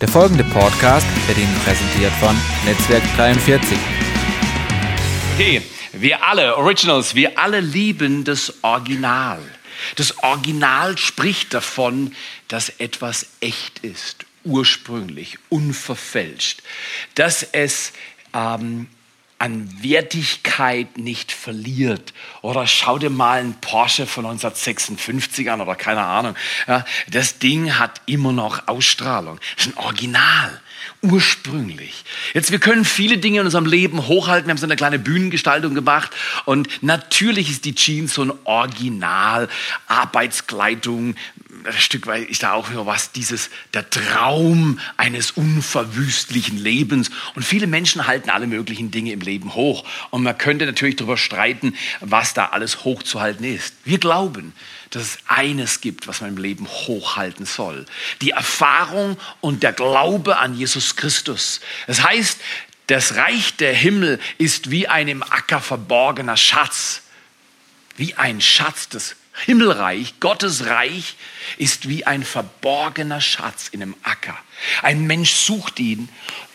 [0.00, 3.78] Der folgende Podcast wird Ihnen präsentiert von Netzwerk 43.
[5.34, 9.38] Okay, wir alle, Originals, wir alle lieben das Original.
[9.94, 12.14] Das Original spricht davon,
[12.48, 16.62] dass etwas echt ist, ursprünglich, unverfälscht,
[17.14, 17.94] dass es
[18.34, 18.88] ähm,
[19.38, 22.14] an Wertigkeit nicht verliert.
[22.40, 26.34] Oder schau dir mal einen Porsche von 1956 an oder keine Ahnung.
[26.66, 29.38] Ja, das Ding hat immer noch Ausstrahlung.
[29.56, 30.60] Das ist ein Original.
[31.02, 32.04] Ursprünglich.
[32.32, 34.46] Jetzt, wir können viele Dinge in unserem Leben hochhalten.
[34.46, 36.10] Wir haben so eine kleine Bühnengestaltung gemacht.
[36.46, 39.48] Und natürlich ist die Jeans so ein Original.
[39.86, 41.14] Arbeitskleidung,
[41.64, 47.10] ein Stück weit ist da auch wieder was, dieses, der Traum eines unverwüstlichen Lebens.
[47.34, 49.84] Und viele Menschen halten alle möglichen Dinge im Leben hoch.
[50.10, 53.74] Und man könnte natürlich darüber streiten, was da alles hochzuhalten ist.
[53.84, 54.52] Wir glauben,
[54.90, 57.86] dass es eines gibt, was man im Leben hochhalten soll.
[58.20, 61.60] Die Erfahrung und der Glaube an Jesus Christus.
[61.86, 62.40] Das heißt,
[62.86, 67.02] das Reich der Himmel ist wie ein im Acker verborgener Schatz.
[67.96, 71.16] Wie ein Schatz des Himmelreich, Gottes Reich
[71.58, 74.36] ist wie ein verborgener Schatz in einem Acker.
[74.82, 76.08] Ein Mensch sucht ihn,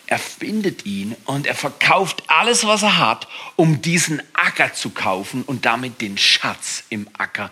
[0.06, 5.42] er findet ihn und er verkauft alles, was er hat, um diesen Acker zu kaufen
[5.42, 7.50] und damit den Schatz im Acker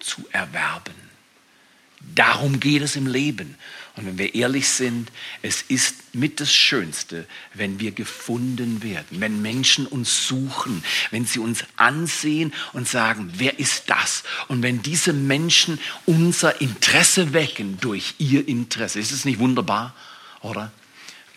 [0.00, 0.94] zu erwerben.
[2.00, 3.56] Darum geht es im Leben.
[3.96, 5.12] Und wenn wir ehrlich sind,
[5.42, 11.40] es ist mit das Schönste, wenn wir gefunden werden, wenn Menschen uns suchen, wenn sie
[11.40, 14.22] uns ansehen und sagen, wer ist das?
[14.48, 18.98] Und wenn diese Menschen unser Interesse wecken durch ihr Interesse.
[18.98, 19.94] Ist es nicht wunderbar,
[20.40, 20.72] oder?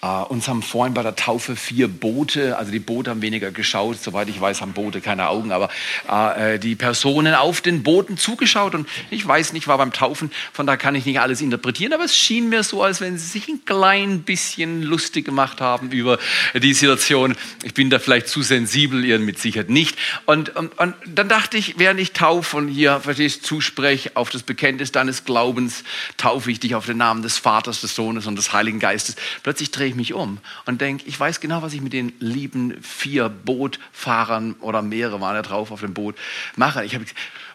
[0.04, 4.02] Uh, uns haben vorhin bei der Taufe vier Boote, also die Boote haben weniger geschaut,
[4.02, 5.70] soweit ich weiß, haben Boote keine Augen, aber
[6.08, 10.68] uh, die Personen auf den Booten zugeschaut und ich weiß nicht, war beim Taufen, von
[10.68, 13.48] da kann ich nicht alles interpretieren, aber es schien mir so, als wenn sie sich
[13.48, 16.20] ein klein bisschen lustig gemacht haben über
[16.54, 17.36] die Situation.
[17.64, 19.98] Ich bin da vielleicht zu sensibel, ihr mit Sicherheit nicht.
[20.26, 24.44] Und, und, und dann dachte ich, während ich taufe und hier, verstehst, zuspreche auf das
[24.44, 25.84] Bekenntnis deines Glaubens,
[26.18, 29.16] taufe ich dich auf den Namen des Vaters, des Sohnes und des Heiligen Geistes.
[29.44, 32.14] Plötzlich drehe ich ich mich um und denke, ich weiß genau, was ich mit den
[32.20, 36.16] lieben vier Bootfahrern oder mehrere waren da drauf auf dem Boot
[36.56, 36.84] mache.
[36.84, 37.06] Ich habe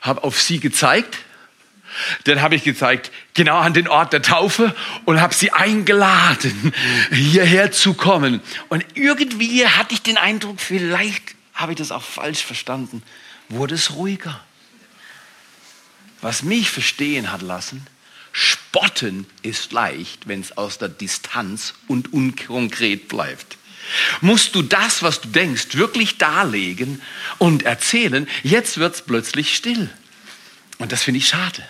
[0.00, 1.18] hab auf sie gezeigt.
[2.24, 4.76] Dann habe ich gezeigt, genau an den Ort der Taufe
[5.06, 6.72] und habe sie eingeladen,
[7.10, 8.40] hierher zu kommen.
[8.68, 13.02] Und irgendwie hatte ich den Eindruck, vielleicht habe ich das auch falsch verstanden,
[13.48, 14.40] wurde es ruhiger.
[16.20, 17.84] Was mich verstehen hat lassen,
[18.42, 23.58] Spotten ist leicht, wenn es aus der Distanz und unkonkret bleibt.
[24.22, 27.02] Musst du das, was du denkst, wirklich darlegen
[27.36, 29.90] und erzählen, jetzt wird es plötzlich still.
[30.78, 31.62] Und das finde ich schade.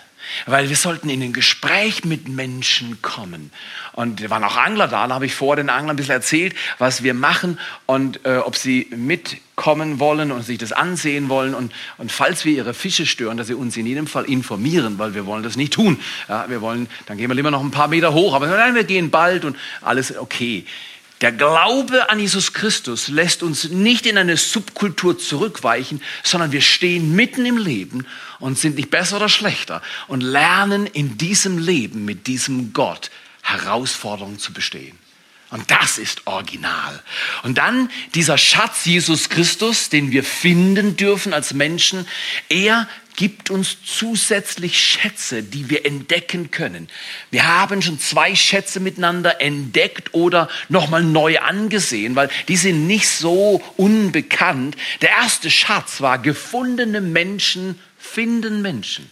[0.45, 3.51] Weil wir sollten in ein Gespräch mit Menschen kommen.
[3.93, 6.55] Und da waren auch Angler da, da habe ich vor den Anglern ein bisschen erzählt,
[6.77, 11.53] was wir machen und äh, ob sie mitkommen wollen und sich das ansehen wollen.
[11.53, 15.13] Und, und falls wir ihre Fische stören, dass sie uns in jedem Fall informieren, weil
[15.13, 15.99] wir wollen das nicht tun.
[16.29, 18.83] Ja, wir wollen, dann gehen wir lieber noch ein paar Meter hoch, aber nein, wir
[18.83, 20.65] gehen bald und alles okay.
[21.21, 27.15] Der Glaube an Jesus Christus lässt uns nicht in eine Subkultur zurückweichen, sondern wir stehen
[27.15, 28.07] mitten im Leben
[28.39, 33.11] und sind nicht besser oder schlechter und lernen in diesem Leben mit diesem Gott
[33.43, 34.97] Herausforderungen zu bestehen.
[35.51, 37.03] Und das ist original.
[37.43, 42.07] Und dann dieser Schatz Jesus Christus, den wir finden dürfen als Menschen,
[42.47, 42.87] er
[43.21, 46.87] gibt uns zusätzlich Schätze, die wir entdecken können.
[47.29, 53.07] Wir haben schon zwei Schätze miteinander entdeckt oder nochmal neu angesehen, weil die sind nicht
[53.07, 54.75] so unbekannt.
[55.01, 59.07] Der erste Schatz war, gefundene Menschen finden Menschen.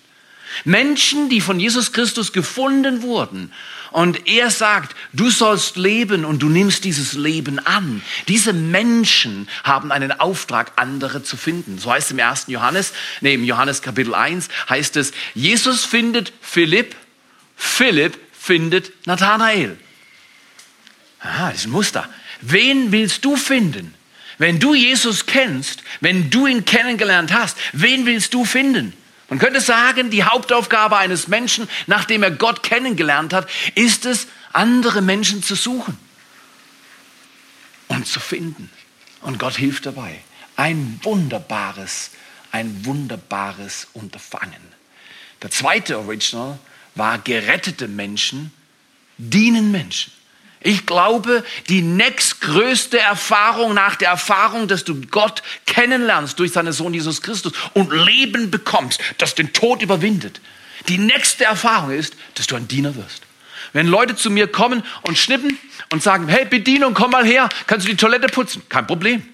[0.66, 3.54] Menschen, die von Jesus Christus gefunden wurden.
[3.92, 8.02] Und er sagt, du sollst leben und du nimmst dieses Leben an.
[8.28, 11.80] Diese Menschen haben einen Auftrag, andere zu finden.
[11.80, 16.32] So heißt es im ersten Johannes, nee, im Johannes Kapitel 1 heißt es, Jesus findet
[16.42, 16.96] Philipp,
[17.56, 19.78] Philipp findet Nathanael.
[21.20, 22.08] Aha, das ist ein Muster.
[22.42, 23.94] Wen willst du finden?
[24.38, 28.94] Wenn du Jesus kennst, wenn du ihn kennengelernt hast, wen willst du finden?
[29.30, 35.02] Man könnte sagen, die Hauptaufgabe eines Menschen, nachdem er Gott kennengelernt hat, ist es, andere
[35.02, 35.98] Menschen zu suchen
[37.88, 38.72] und zu finden.
[39.22, 40.20] Und Gott hilft dabei.
[40.56, 42.12] Ein wunderbares,
[42.52, 44.62] ein wunderbares Unterfangen.
[45.42, 46.58] Der zweite Original
[46.96, 48.52] war gerettete Menschen
[49.18, 50.12] dienen Menschen.
[50.62, 56.94] Ich glaube, die nächstgrößte Erfahrung nach der Erfahrung, dass du Gott kennenlernst durch seinen Sohn
[56.94, 60.42] Jesus Christus und Leben bekommst, das den Tod überwindet.
[60.90, 63.22] Die nächste Erfahrung ist, dass du ein Diener wirst.
[63.72, 65.58] Wenn Leute zu mir kommen und schnippen
[65.92, 68.64] und sagen, hey Bedienung, komm mal her, kannst du die Toilette putzen?
[68.68, 69.26] Kein Problem.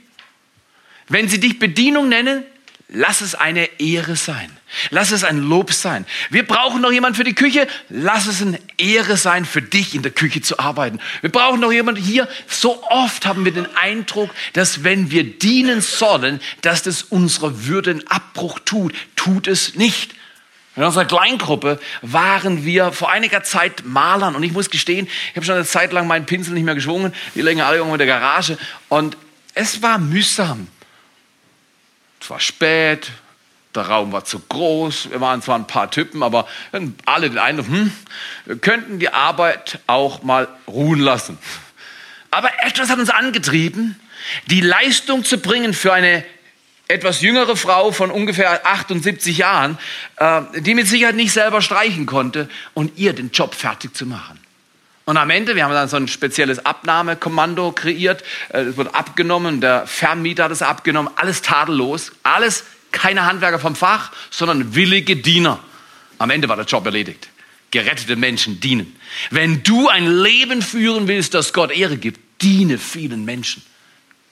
[1.07, 2.43] Wenn sie dich Bedienung nennen,
[2.87, 4.49] lass es eine Ehre sein.
[4.89, 6.05] Lass es ein Lob sein.
[6.29, 7.67] Wir brauchen noch jemand für die Küche.
[7.89, 10.99] Lass es eine Ehre sein, für dich in der Küche zu arbeiten.
[11.21, 12.27] Wir brauchen noch jemand hier.
[12.47, 17.91] So oft haben wir den Eindruck, dass wenn wir dienen sollen, dass das unserer Würde
[17.91, 18.93] einen Abbruch tut.
[19.15, 20.13] Tut es nicht.
[20.75, 25.45] In unserer Kleingruppe waren wir vor einiger Zeit Malern und ich muss gestehen, ich habe
[25.45, 28.07] schon eine Zeit lang meinen Pinsel nicht mehr geschwungen, die liegen alle irgendwo in der
[28.07, 28.57] Garage
[28.89, 29.15] und
[29.53, 30.67] es war mühsam.
[32.25, 33.11] Es war spät,
[33.75, 36.47] der Raum war zu groß, wir waren zwar ein paar Typen, aber
[37.05, 37.91] alle den Eindruck, hm,
[38.45, 41.37] wir könnten die Arbeit auch mal ruhen lassen.
[42.31, 43.99] Aber etwas hat uns angetrieben,
[44.47, 46.25] die Leistung zu bringen für eine
[46.87, 49.77] etwas jüngere Frau von ungefähr 78 Jahren,
[50.15, 54.39] äh, die mit Sicherheit nicht selber streichen konnte und ihr den Job fertig zu machen.
[55.05, 59.61] Und am Ende, wir haben dann so ein spezielles Abnahmekommando kreiert, äh, es wird abgenommen,
[59.61, 65.59] der Vermieter hat es abgenommen, alles tadellos, alles keine Handwerker vom Fach, sondern willige Diener.
[66.17, 67.29] Am Ende war der Job erledigt.
[67.71, 68.95] Gerettete Menschen dienen.
[69.31, 73.61] Wenn du ein Leben führen willst, das Gott Ehre gibt, diene vielen Menschen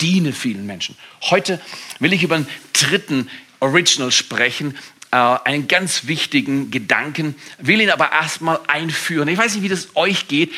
[0.03, 0.95] diene vielen Menschen.
[1.21, 1.59] Heute
[1.99, 3.29] will ich über einen dritten
[3.61, 4.77] Original sprechen,
[5.13, 9.27] einen ganz wichtigen Gedanken, will ihn aber erstmal einführen.
[9.27, 10.51] Ich weiß nicht, wie das euch geht.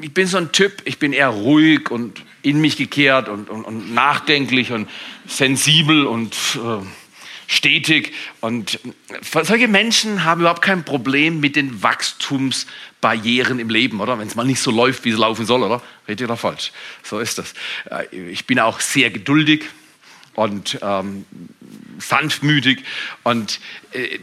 [0.00, 3.64] Ich bin so ein Typ, ich bin eher ruhig und in mich gekehrt und, und,
[3.64, 4.88] und nachdenklich und
[5.26, 6.84] sensibel und äh,
[7.46, 8.12] stetig.
[8.40, 8.80] Und
[9.22, 14.18] solche Menschen haben überhaupt kein Problem mit den Wachstumsbarrieren im Leben, oder?
[14.18, 15.82] Wenn es mal nicht so läuft, wie es laufen soll, oder?
[16.06, 16.72] Richtig oder falsch?
[17.02, 17.54] So ist das.
[17.90, 19.64] Äh, ich bin auch sehr geduldig
[20.40, 21.26] und ähm,
[21.98, 22.82] sanftmütig
[23.24, 23.60] und
[23.92, 24.18] äh,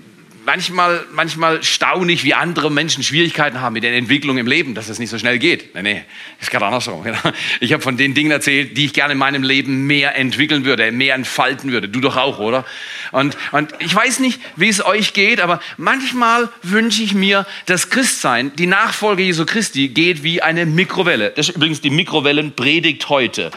[0.48, 4.98] manchmal, manchmal staunig, wie andere Menschen Schwierigkeiten haben mit der Entwicklung im Leben, dass es
[4.98, 5.75] nicht so schnell geht.
[5.75, 6.02] Nee, nee,
[6.42, 7.06] ist gerade andersrum.
[7.60, 10.92] Ich habe von den Dingen erzählt, die ich gerne in meinem Leben mehr entwickeln würde,
[10.92, 11.88] mehr entfalten würde.
[11.88, 12.66] Du doch auch, oder?
[13.12, 17.92] Und, und ich weiß nicht, wie es euch geht, aber manchmal wünsche ich mir, dass
[17.92, 21.31] Christsein, die Nachfolge Jesu Christi, geht wie eine Mikrowelle.
[21.36, 23.52] Das ist übrigens die Mikrowellenpredigt heute.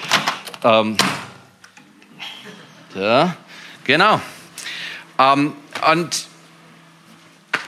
[0.63, 0.97] Ähm,
[2.95, 3.37] ja,
[3.85, 4.21] genau.
[5.19, 5.55] Ähm,
[5.91, 6.25] und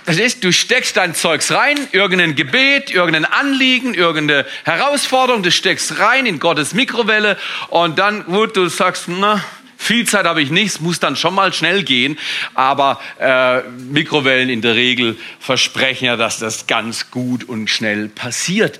[0.04, 5.98] das ist, du steckst dein Zeugs rein, irgendein Gebet, irgendein Anliegen, irgendeine Herausforderung, du steckst
[6.00, 7.38] rein in Gottes Mikrowelle
[7.68, 9.44] und dann, gut, du sagst, na,
[9.82, 12.16] viel Zeit habe ich nicht, es muss dann schon mal schnell gehen,
[12.54, 18.78] aber äh, Mikrowellen in der Regel versprechen ja, dass das ganz gut und schnell passiert.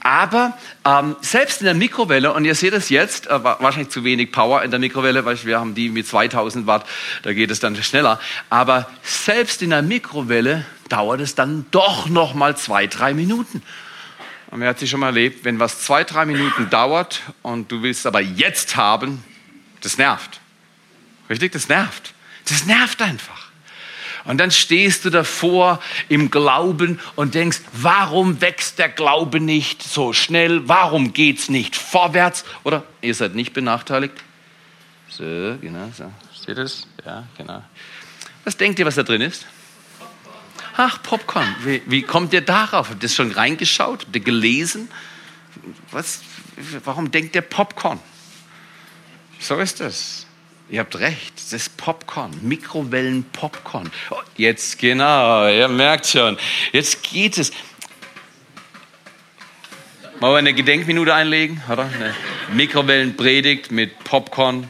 [0.00, 4.30] Aber ähm, selbst in der Mikrowelle, und ihr seht es jetzt, äh, wahrscheinlich zu wenig
[4.30, 6.86] Power in der Mikrowelle, weil wir haben die mit 2000 Watt,
[7.22, 8.20] da geht es dann schneller.
[8.50, 13.62] Aber selbst in der Mikrowelle dauert es dann doch noch mal zwei, drei Minuten.
[14.50, 17.82] Und wer hat sich schon mal erlebt, wenn was zwei, drei Minuten dauert und du
[17.82, 19.24] willst aber jetzt haben,
[19.80, 20.41] das nervt.
[21.32, 21.52] Richtig?
[21.52, 22.12] Das nervt.
[22.46, 23.48] Das nervt einfach.
[24.24, 25.80] Und dann stehst du davor
[26.10, 30.68] im Glauben und denkst, warum wächst der Glaube nicht so schnell?
[30.68, 32.44] Warum geht's nicht vorwärts?
[32.64, 34.12] Oder ihr seid nicht benachteiligt.
[35.08, 36.12] So, genau, so.
[36.38, 36.86] Seht ihr das?
[37.02, 37.64] Ja, genau.
[38.44, 39.46] Was denkt ihr, was da drin ist?
[40.76, 41.56] Ach, Popcorn.
[41.64, 42.90] Wie, wie kommt ihr darauf?
[42.90, 44.02] Habt ihr das schon reingeschaut?
[44.02, 44.90] Habt ihr gelesen?
[45.92, 46.20] Was,
[46.84, 48.00] warum denkt ihr Popcorn?
[49.40, 50.26] So ist das.
[50.68, 53.90] Ihr habt recht, das ist Popcorn, Mikrowellen-Popcorn.
[54.10, 56.38] Oh, jetzt genau, ihr merkt schon,
[56.72, 57.52] jetzt geht es.
[60.20, 61.84] Wollen wir eine Gedenkminute einlegen, oder?
[61.84, 62.14] Eine
[62.54, 64.66] Mikrowellenpredigt mit Popcorn.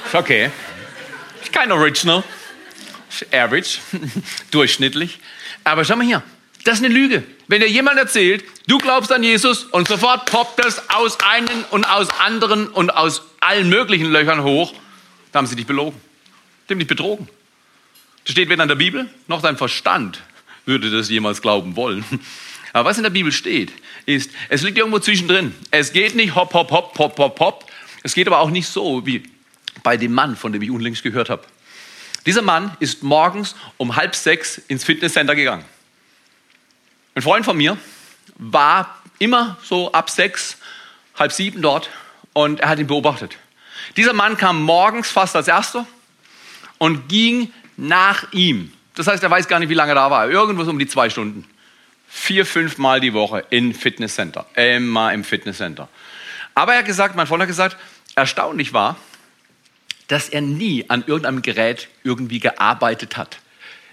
[0.09, 0.51] Ist okay.
[1.43, 2.25] Ist kein Original.
[3.11, 3.79] Ist average.
[4.51, 5.19] Durchschnittlich.
[5.65, 6.23] Aber schau mal hier.
[6.65, 7.25] Das ist eine Lüge.
[7.47, 11.85] Wenn dir jemand erzählt, du glaubst an Jesus und sofort poppt das aus einen und
[11.85, 14.73] aus anderen und aus allen möglichen Löchern hoch,
[15.31, 16.01] da haben sie dich belogen.
[16.71, 17.29] Haben dich betrogen.
[18.25, 20.23] Das steht weder in der Bibel, noch dein Verstand
[20.65, 22.05] würde das jemals glauben wollen.
[22.73, 23.73] Aber was in der Bibel steht,
[24.07, 25.55] ist, es liegt irgendwo zwischendrin.
[25.71, 27.65] Es geht nicht hopp, hopp, hopp, hopp, hopp, hopp.
[28.03, 29.23] Es geht aber auch nicht so wie
[29.83, 31.45] bei dem Mann, von dem ich unlängst gehört habe.
[32.27, 35.65] Dieser Mann ist morgens um halb sechs ins Fitnesscenter gegangen.
[37.15, 37.77] Ein Freund von mir
[38.37, 40.59] war immer so ab sechs,
[41.19, 41.91] halb sieben dort
[42.33, 43.37] und er hat ihn beobachtet.
[43.97, 45.87] Dieser Mann kam morgens fast als erster
[46.79, 48.73] und ging nach ihm.
[48.95, 50.29] Das heißt, er weiß gar nicht, wie lange er da war.
[50.29, 51.45] Irgendwo um die zwei Stunden.
[52.09, 54.47] Vier, fünf Mal die Woche im Fitnesscenter.
[54.55, 55.89] Immer im Fitnesscenter.
[56.55, 57.77] Aber er hat gesagt, mein Freund hat gesagt,
[58.15, 58.97] erstaunlich war,
[60.09, 63.39] dass er nie an irgendeinem Gerät irgendwie gearbeitet hat.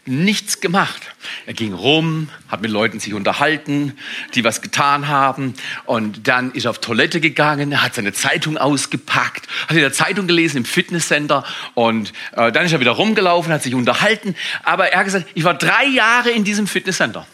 [0.08, 1.02] Nichts gemacht.
[1.48, 3.98] Er ging rum, hat mit Leuten sich unterhalten,
[4.36, 5.56] die was getan haben.
[5.86, 10.28] Und dann ist er auf Toilette gegangen, hat seine Zeitung ausgepackt, hat in der Zeitung
[10.28, 11.44] gelesen im Fitnesscenter.
[11.74, 14.36] Und äh, dann ist er wieder rumgelaufen, hat sich unterhalten.
[14.64, 17.26] Aber er hat gesagt, ich war drei Jahre in diesem Fitnesscenter.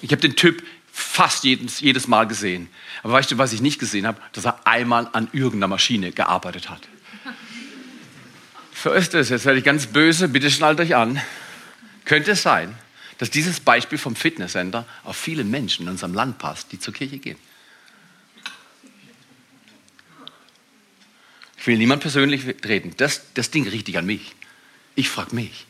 [0.00, 0.62] Ich habe den Typ
[0.92, 2.68] fast jedes, jedes Mal gesehen.
[3.02, 4.20] Aber weißt du, was ich nicht gesehen habe?
[4.32, 6.82] Dass er einmal an irgendeiner Maschine gearbeitet hat.
[8.82, 9.28] So ist es.
[9.28, 10.28] Jetzt werde ich ganz böse.
[10.28, 11.20] Bitte schnallt euch an.
[12.04, 12.74] Könnte es sein,
[13.18, 17.18] dass dieses Beispiel vom Fitnesscenter auf viele Menschen in unserem Land passt, die zur Kirche
[17.18, 17.38] gehen?
[21.58, 22.94] Ich will niemand persönlich reden.
[22.96, 24.34] Das, das Ding richtig an mich.
[24.96, 25.66] Ich frage mich.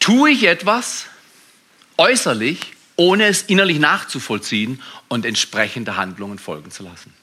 [0.00, 1.06] Tue ich etwas
[1.96, 7.14] äußerlich, ohne es innerlich nachzuvollziehen und entsprechende Handlungen folgen zu lassen?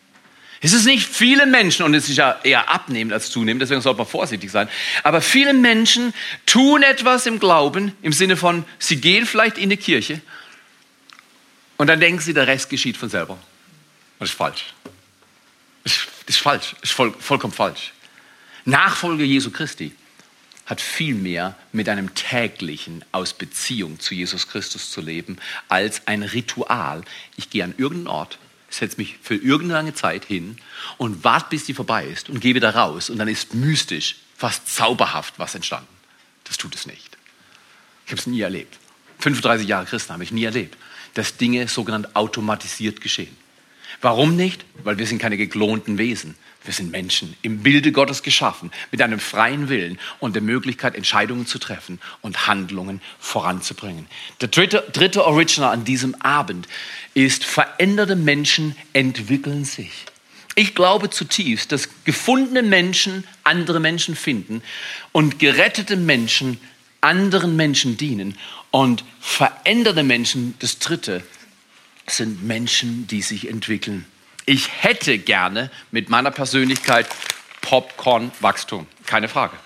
[0.62, 4.00] Es ist nicht viele Menschen, und es ist ja eher abnehmend als zunehmend, deswegen sollte
[4.00, 4.68] man vorsichtig sein,
[5.04, 6.14] aber viele Menschen
[6.46, 10.22] tun etwas im Glauben, im Sinne von, sie gehen vielleicht in die Kirche
[11.78, 13.38] und dann denken sie, der Rest geschieht von selber.
[14.20, 14.74] Das ist falsch.
[15.84, 15.96] Das
[16.26, 17.94] ist falsch, das ist voll, vollkommen falsch.
[18.66, 19.94] Nachfolge Jesu Christi
[20.66, 25.38] hat viel mehr mit einem täglichen aus Beziehung zu Jesus Christus zu leben,
[25.70, 27.04] als ein Ritual.
[27.38, 28.38] Ich gehe an irgendeinen Ort,
[28.70, 30.58] setze mich für irgendeine Zeit hin
[30.98, 34.74] und warte, bis die vorbei ist und gehe wieder raus und dann ist mystisch, fast
[34.74, 35.88] zauberhaft was entstanden.
[36.44, 37.18] Das tut es nicht.
[38.06, 38.78] Ich habe es nie erlebt.
[39.20, 40.78] 35 Jahre Christen habe ich nie erlebt,
[41.16, 43.36] dass Dinge sogenannt automatisiert geschehen.
[44.02, 44.66] Warum nicht?
[44.84, 46.36] Weil wir sind keine geklonten Wesen.
[46.68, 51.48] Wir sind Menschen im Bilde Gottes geschaffen, mit einem freien Willen und der Möglichkeit, Entscheidungen
[51.48, 54.06] zu treffen und Handlungen voranzubringen.
[54.42, 56.68] Der dritte, dritte Original an diesem Abend
[57.14, 59.92] ist, veränderte Menschen entwickeln sich.
[60.56, 64.62] Ich glaube zutiefst, dass gefundene Menschen andere Menschen finden
[65.14, 66.60] und gerettete Menschen
[67.00, 68.38] anderen Menschen dienen
[68.72, 71.24] und veränderte Menschen, das dritte,
[72.08, 74.04] sind Menschen, die sich entwickeln.
[74.50, 77.06] Ich hätte gerne mit meiner Persönlichkeit
[77.60, 78.88] Popcorn-Wachstum.
[79.06, 79.58] Keine Frage.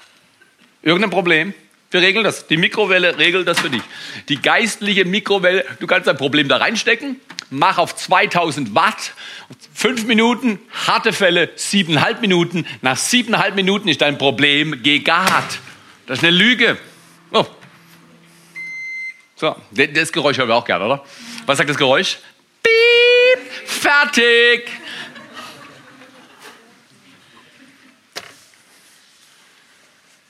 [0.82, 1.54] Irgendein Problem?
[1.92, 2.48] Wir regeln das.
[2.48, 3.84] Die Mikrowelle regelt das für dich.
[4.28, 7.22] Die geistliche Mikrowelle, du kannst dein Problem da reinstecken,
[7.52, 9.14] mach auf 2000 Watt,
[9.72, 10.58] fünf Minuten,
[10.88, 12.66] harte Fälle, siebeneinhalb Minuten.
[12.82, 15.60] Nach siebeneinhalb Minuten ist dein Problem gegart.
[16.08, 16.80] Das ist eine Lüge.
[17.32, 17.46] Oh.
[19.36, 21.06] So, das Geräusch hören wir auch gerne, oder?
[21.46, 22.18] Was sagt das Geräusch?
[23.82, 24.70] Fertig.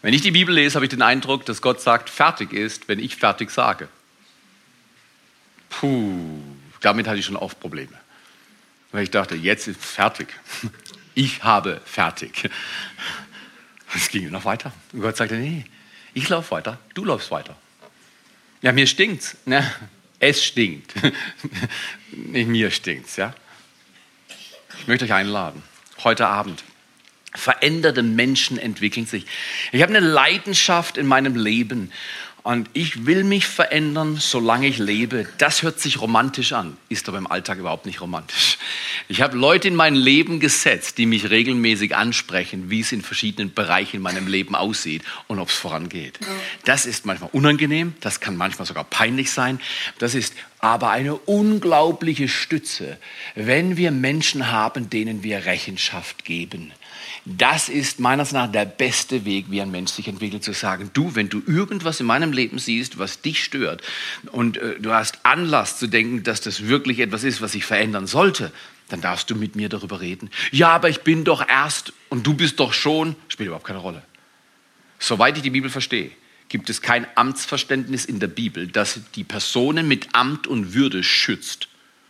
[0.02, 3.00] Wenn ich die Bibel lese, habe ich den Eindruck, dass Gott sagt, fertig ist, wenn
[3.00, 3.88] ich fertig sage.
[5.70, 6.42] Puh,
[6.80, 7.94] damit hatte ich schon oft Probleme.
[8.92, 10.28] Weil ich dachte, jetzt ist fertig.
[11.14, 12.50] Ich habe fertig.
[13.94, 14.72] Es ging noch weiter.
[14.94, 15.66] Und Gott sagte, nee,
[16.14, 17.58] ich laufe weiter, du läufst weiter.
[18.62, 19.36] Ja, mir stinkt's.
[19.44, 19.70] Ne?
[20.20, 20.94] Es stinkt.
[22.12, 23.34] Nicht mir stinkt's, ja.
[24.80, 25.62] Ich möchte euch einladen,
[26.04, 26.64] heute Abend.
[27.34, 29.26] Veränderte Menschen entwickeln sich.
[29.72, 31.92] Ich habe eine Leidenschaft in meinem Leben
[32.44, 35.28] und ich will mich verändern, solange ich lebe.
[35.38, 38.58] Das hört sich romantisch an, ist aber im Alltag überhaupt nicht romantisch.
[39.08, 43.54] Ich habe Leute in mein Leben gesetzt, die mich regelmäßig ansprechen, wie es in verschiedenen
[43.54, 46.20] Bereichen in meinem Leben aussieht und ob es vorangeht.
[46.66, 49.60] Das ist manchmal unangenehm, das kann manchmal sogar peinlich sein.
[50.00, 52.98] Das ist aber eine unglaubliche Stütze,
[53.36, 56.72] wenn wir Menschen haben, denen wir Rechenschaft geben.
[57.26, 61.14] Das ist meines Erachtens der beste Weg, wie ein Mensch sich entwickelt, zu sagen, du,
[61.14, 63.82] wenn du irgendwas in meinem Leben siehst, was dich stört
[64.32, 68.08] und äh, du hast Anlass zu denken, dass das wirklich etwas ist, was sich verändern
[68.08, 68.52] sollte,
[68.90, 70.32] dann darfst du mit mir darüber reden.
[70.52, 74.02] Ja, aber ich bin doch erst und du bist doch schon, spielt überhaupt keine Rolle.
[74.98, 76.12] Soweit ich die Bibel verstehe,
[76.50, 81.68] gibt es kein Amtsverständnis in der Bibel, das die Personen mit Amt und Würde schützt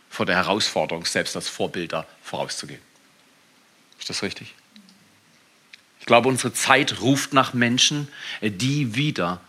[0.08, 2.80] vor der Herausforderung, selbst als Vorbilder vorauszugehen.
[3.98, 4.54] Ist das richtig?
[6.02, 8.08] Ich glaube, unsere Zeit ruft nach Menschen,
[8.42, 9.40] die wieder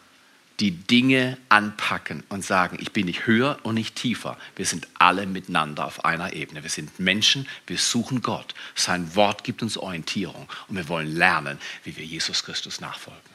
[0.59, 4.37] die Dinge anpacken und sagen, ich bin nicht höher und nicht tiefer.
[4.55, 6.61] Wir sind alle miteinander auf einer Ebene.
[6.61, 8.53] Wir sind Menschen, wir suchen Gott.
[8.75, 13.32] Sein Wort gibt uns Orientierung und wir wollen lernen, wie wir Jesus Christus nachfolgen.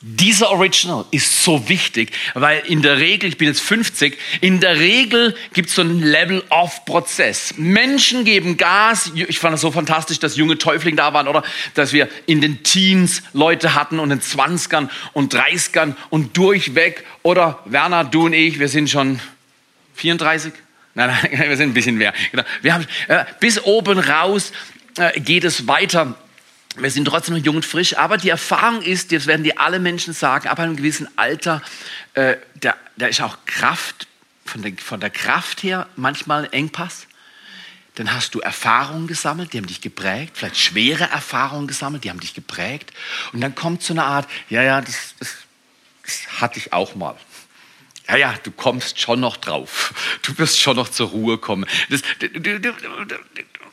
[0.00, 4.78] Dieser Original ist so wichtig, weil in der Regel, ich bin jetzt 50, in der
[4.78, 7.54] Regel gibt es so einen Level-of-Prozess.
[7.56, 9.10] Menschen geben Gas.
[9.16, 11.42] Ich fand es so fantastisch, dass junge Täuflinge da waren oder
[11.74, 17.04] dass wir in den Teens Leute hatten und in 20ern und 30ern und durchweg.
[17.24, 19.18] Oder Werner, du und ich, wir sind schon
[19.96, 20.52] 34?
[20.94, 22.14] Nein, nein, wir sind ein bisschen mehr.
[22.30, 22.44] Genau.
[22.62, 24.52] Wir haben, äh, bis oben raus
[24.96, 26.14] äh, geht es weiter
[26.80, 29.78] wir sind trotzdem noch jung und frisch, aber die Erfahrung ist, das werden dir alle
[29.78, 31.62] Menschen sagen, ab einem gewissen Alter,
[32.14, 34.06] äh, da, da ist auch Kraft,
[34.44, 37.06] von der, von der Kraft her manchmal ein Engpass.
[37.96, 42.20] Dann hast du Erfahrungen gesammelt, die haben dich geprägt, vielleicht schwere Erfahrungen gesammelt, die haben
[42.20, 42.92] dich geprägt.
[43.32, 45.36] Und dann kommt so eine Art, ja, ja, das, das,
[46.04, 47.16] das hatte ich auch mal.
[48.08, 49.92] Ja, ja, du kommst schon noch drauf.
[50.22, 51.66] Du wirst schon noch zur Ruhe kommen.
[51.90, 53.16] Das, du, du, du, du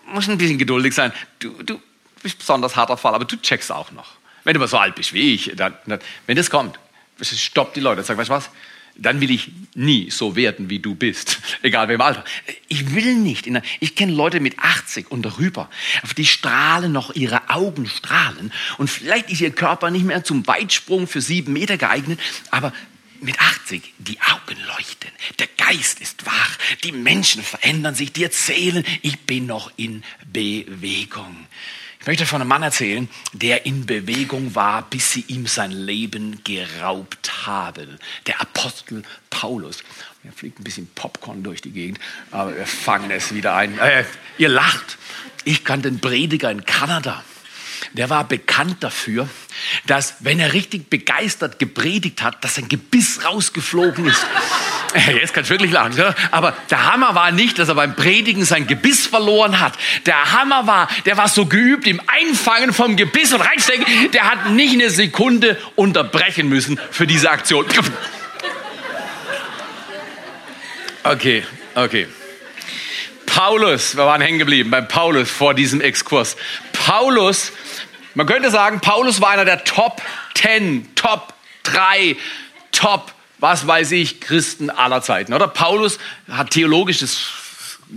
[0.07, 1.13] musst ein bisschen geduldig sein.
[1.39, 1.79] Du, du,
[2.25, 4.13] bist besonders harter Fall, aber du checkst auch noch.
[4.43, 6.79] Wenn du mal so alt bist wie ich, dann, dann, wenn das kommt,
[7.21, 8.49] stoppt die Leute und sagt, weißt du was?
[8.95, 11.39] Dann will ich nie so werden, wie du bist.
[11.61, 12.23] Egal welchem Alter.
[12.67, 13.47] Ich will nicht.
[13.79, 15.69] Ich kenne Leute mit 80 und darüber.
[16.17, 18.51] Die strahlen noch, ihre Augen strahlen.
[18.79, 22.73] Und vielleicht ist ihr Körper nicht mehr zum Weitsprung für sieben Meter geeignet, aber
[23.21, 28.83] mit 80, die Augen leuchten, der Geist ist wach, die Menschen verändern sich, die erzählen,
[29.03, 31.45] ich bin noch in Bewegung.
[32.05, 36.43] Ich möchte von einem Mann erzählen, der in Bewegung war, bis sie ihm sein Leben
[36.43, 37.97] geraubt haben.
[38.27, 39.83] Der Apostel Paulus.
[40.21, 43.79] Mir fliegt ein bisschen Popcorn durch die Gegend, aber wir fangen es wieder ein.
[43.79, 44.03] Äh,
[44.37, 44.99] ihr lacht.
[45.45, 47.23] Ich kannte einen Prediger in Kanada.
[47.93, 49.27] Der war bekannt dafür,
[49.87, 54.23] dass, wenn er richtig begeistert gepredigt hat, dass sein Gebiss rausgeflogen ist.
[54.95, 55.93] Jetzt kannst du wirklich lachen.
[56.31, 59.73] Aber der Hammer war nicht, dass er beim Predigen sein Gebiss verloren hat.
[60.05, 64.51] Der Hammer war, der war so geübt im Einfangen vom Gebiss und reinstecken, der hat
[64.51, 67.65] nicht eine Sekunde unterbrechen müssen für diese Aktion.
[71.07, 71.43] Okay,
[71.75, 72.07] okay.
[73.27, 76.35] Paulus, wir waren hängen geblieben bei Paulus vor diesem Exkurs.
[76.73, 77.51] Paulus,
[78.15, 80.01] man könnte sagen, Paulus war einer der Top
[80.33, 82.17] 10, Top 3,
[82.71, 85.33] Top was weiß ich, Christen aller Zeiten.
[85.33, 87.19] Oder Paulus hat theologisch das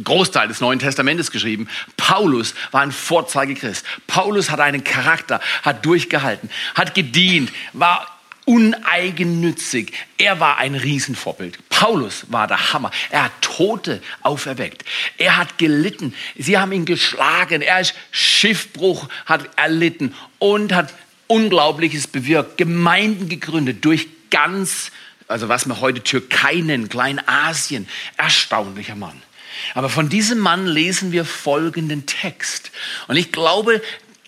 [0.05, 1.69] Großteil des Neuen Testamentes geschrieben.
[1.97, 3.85] Paulus war ein Vorzeigechrist.
[4.07, 8.07] Paulus hat einen Charakter, hat durchgehalten, hat gedient, war
[8.45, 9.93] uneigennützig.
[10.17, 11.59] Er war ein Riesenvorbild.
[11.69, 12.91] Paulus war der Hammer.
[13.11, 14.85] Er hat Tote auferweckt.
[15.19, 16.15] Er hat gelitten.
[16.37, 17.61] Sie haben ihn geschlagen.
[17.61, 20.95] Er ist Schiffbruch, hat erlitten und hat
[21.27, 22.57] Unglaubliches bewirkt.
[22.57, 24.93] Gemeinden gegründet durch ganz
[25.29, 27.87] also was wir heute Türkei nennen, Kleinasien.
[28.17, 29.23] Erstaunlicher Mann.
[29.75, 32.71] Aber von diesem Mann lesen wir folgenden Text.
[33.07, 33.83] Und ich glaube,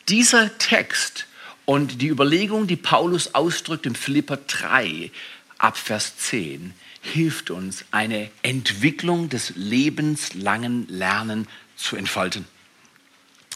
[0.09, 1.27] dieser Text
[1.65, 5.11] und die Überlegung, die Paulus ausdrückt im Philipper 3
[5.59, 12.45] ab Vers 10, hilft uns, eine Entwicklung des lebenslangen Lernen zu entfalten.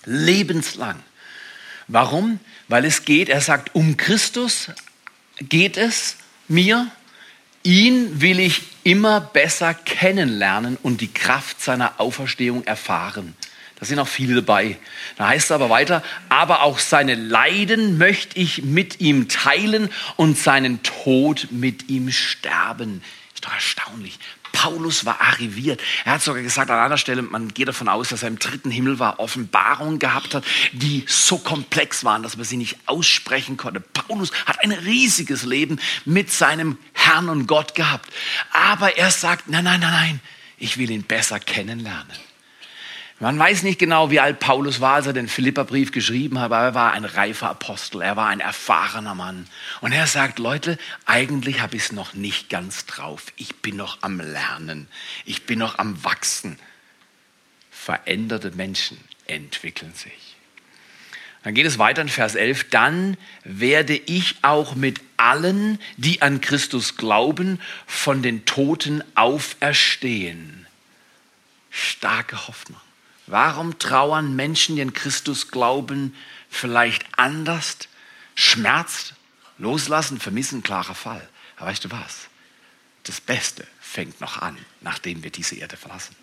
[0.05, 1.03] Lebenslang.
[1.89, 2.41] Warum?
[2.69, 4.71] Weil es geht, er sagt, um Christus
[5.41, 6.17] geht es
[6.49, 6.91] mir
[7.67, 13.35] Ihn will ich immer besser kennenlernen und die Kraft seiner Auferstehung erfahren.
[13.81, 14.77] Da sind auch viele dabei.
[15.17, 20.37] Da heißt es aber weiter, aber auch seine Leiden möchte ich mit ihm teilen und
[20.37, 23.03] seinen Tod mit ihm sterben.
[23.35, 24.19] Ist doch erstaunlich.
[24.55, 25.83] Paulus war arriviert.
[26.05, 28.71] Er hat sogar gesagt an einer Stelle, man geht davon aus, dass er im dritten
[28.71, 33.81] Himmel war, Offenbarungen gehabt hat, die so komplex waren, dass man sie nicht aussprechen konnte.
[33.81, 38.09] Paulus hat ein riesiges Leben mit seinem Herrn und Gott gehabt.
[38.53, 40.21] Aber er sagt, nein, nein, nein, nein,
[40.57, 42.17] ich will ihn besser kennenlernen.
[43.25, 46.59] Man weiß nicht genau, wie alt Paulus war, als er den Philipperbrief geschrieben hat, aber
[46.59, 49.47] er war ein reifer Apostel, er war ein erfahrener Mann.
[49.81, 53.33] Und er sagt, Leute, eigentlich habe ich es noch nicht ganz drauf.
[53.37, 54.89] Ich bin noch am Lernen,
[55.25, 56.59] ich bin noch am Wachsen.
[57.71, 60.37] Veränderte Menschen entwickeln sich.
[61.45, 62.69] Dann geht es weiter in Vers 11.
[62.69, 70.67] Dann werde ich auch mit allen, die an Christus glauben, von den Toten auferstehen.
[71.71, 72.84] Starke Hoffnung.
[73.27, 76.15] Warum trauern Menschen, die an Christus glauben,
[76.51, 77.79] vielleicht anders?
[78.35, 79.15] Schmerzt,
[79.59, 81.27] loslassen, vermissen, klarer Fall.
[81.57, 82.29] Aber weißt du was?
[83.05, 86.17] Das Beste fängt noch an, nachdem wir diese Erde verlassen.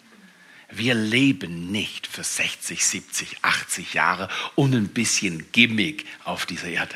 [0.69, 6.95] Wir leben nicht für 60, 70, 80 Jahre und ein bisschen Gimmick auf dieser Erde.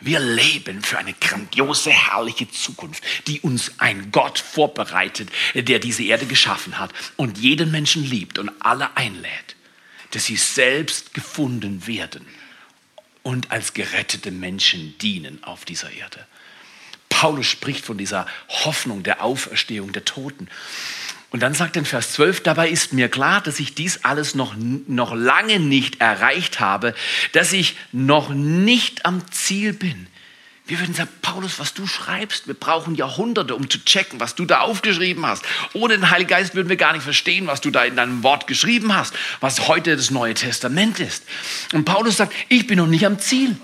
[0.00, 6.26] Wir leben für eine grandiose, herrliche Zukunft, die uns ein Gott vorbereitet, der diese Erde
[6.26, 9.56] geschaffen hat und jeden Menschen liebt und alle einlädt,
[10.12, 12.26] dass sie selbst gefunden werden
[13.22, 16.26] und als gerettete Menschen dienen auf dieser Erde.
[17.10, 20.48] Paulus spricht von dieser Hoffnung der Auferstehung der Toten.
[21.30, 24.34] Und dann sagt er in Vers 12, dabei ist mir klar, dass ich dies alles
[24.34, 26.94] noch, noch lange nicht erreicht habe,
[27.32, 30.08] dass ich noch nicht am Ziel bin.
[30.66, 34.44] Wir würden sagen, Paulus, was du schreibst, wir brauchen Jahrhunderte, um zu checken, was du
[34.44, 35.44] da aufgeschrieben hast.
[35.72, 38.46] Ohne den Heiligen Geist würden wir gar nicht verstehen, was du da in deinem Wort
[38.46, 41.24] geschrieben hast, was heute das Neue Testament ist.
[41.72, 43.56] Und Paulus sagt, ich bin noch nicht am Ziel.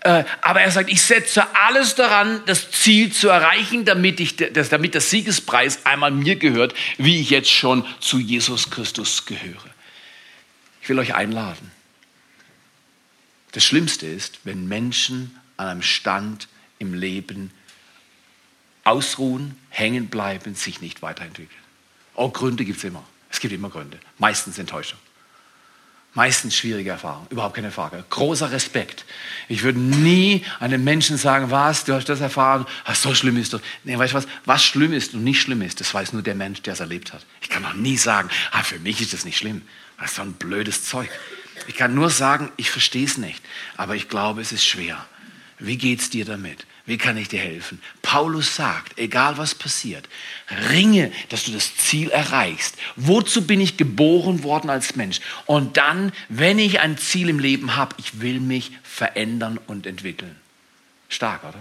[0.00, 4.68] Äh, aber er sagt, ich setze alles daran, das Ziel zu erreichen, damit, ich, das,
[4.68, 9.70] damit der Siegespreis einmal mir gehört, wie ich jetzt schon zu Jesus Christus gehöre.
[10.82, 11.72] Ich will euch einladen.
[13.52, 17.50] Das Schlimmste ist, wenn Menschen an einem Stand im Leben
[18.84, 21.60] ausruhen, hängen bleiben, sich nicht weiterentwickeln.
[22.14, 23.04] Oh, Gründe gibt es immer.
[23.30, 23.98] Es gibt immer Gründe.
[24.18, 24.98] Meistens Enttäuschung.
[26.14, 28.02] Meistens schwierige Erfahrung, überhaupt keine Frage.
[28.08, 29.04] Großer Respekt.
[29.46, 33.56] Ich würde nie einem Menschen sagen, was, du hast das erfahren, was so schlimm ist.
[33.84, 36.34] Nee, weißt du was, was schlimm ist und nicht schlimm ist, das weiß nur der
[36.34, 37.24] Mensch, der es erlebt hat.
[37.42, 39.62] Ich kann auch nie sagen, ah, für mich ist das nicht schlimm.
[40.00, 41.10] Das ist so ein blödes Zeug.
[41.66, 43.44] Ich kann nur sagen, ich verstehe es nicht,
[43.76, 45.04] aber ich glaube, es ist schwer.
[45.58, 46.66] Wie geht's dir damit?
[46.88, 47.82] Wie kann ich dir helfen?
[48.00, 50.08] Paulus sagt, egal was passiert,
[50.70, 52.78] ringe, dass du das Ziel erreichst.
[52.96, 55.20] Wozu bin ich geboren worden als Mensch?
[55.44, 60.34] Und dann, wenn ich ein Ziel im Leben habe, ich will mich verändern und entwickeln.
[61.10, 61.60] Stark, oder?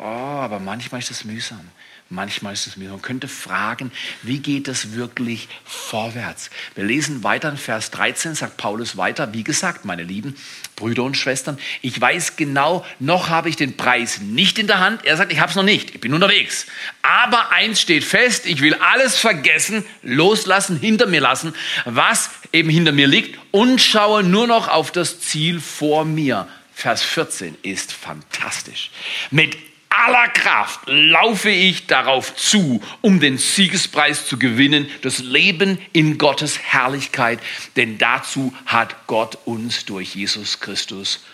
[0.00, 1.70] Oh, aber manchmal ist es mühsam.
[2.12, 2.90] Manchmal ist es mir.
[2.90, 6.50] Man könnte fragen, wie geht es wirklich vorwärts?
[6.74, 10.36] Wir lesen weiter in Vers 13, sagt Paulus weiter, wie gesagt, meine lieben
[10.76, 15.06] Brüder und Schwestern, ich weiß genau, noch habe ich den Preis nicht in der Hand.
[15.06, 16.66] Er sagt, ich habe es noch nicht, ich bin unterwegs.
[17.00, 21.54] Aber eins steht fest, ich will alles vergessen, loslassen, hinter mir lassen,
[21.86, 26.46] was eben hinter mir liegt und schaue nur noch auf das Ziel vor mir.
[26.74, 28.90] Vers 14 ist fantastisch.
[29.30, 29.56] Mit
[29.96, 36.58] aller Kraft laufe ich darauf zu, um den Siegespreis zu gewinnen, das Leben in Gottes
[36.58, 37.40] Herrlichkeit,
[37.76, 41.24] denn dazu hat Gott uns durch Jesus Christus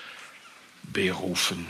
[0.82, 1.66] berufen.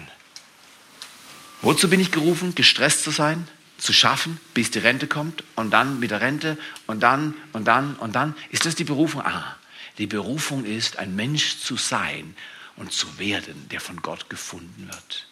[1.63, 2.55] Wozu bin ich gerufen?
[2.55, 3.49] Gestresst zu sein,
[3.79, 7.97] zu schaffen, bis die Rente kommt und dann mit der Rente und dann und dann
[7.97, 8.35] und dann.
[8.51, 9.23] Ist das die Berufung?
[9.23, 9.57] Ah,
[9.99, 12.37] die Berufung ist, ein Mensch zu sein
[12.77, 15.28] und zu werden, der von Gott gefunden wird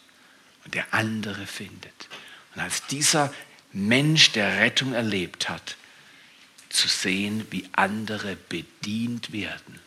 [0.66, 2.08] und der andere findet.
[2.54, 3.32] Und als dieser
[3.72, 5.76] Mensch, der Rettung erlebt hat,
[6.68, 9.80] zu sehen, wie andere bedient werden.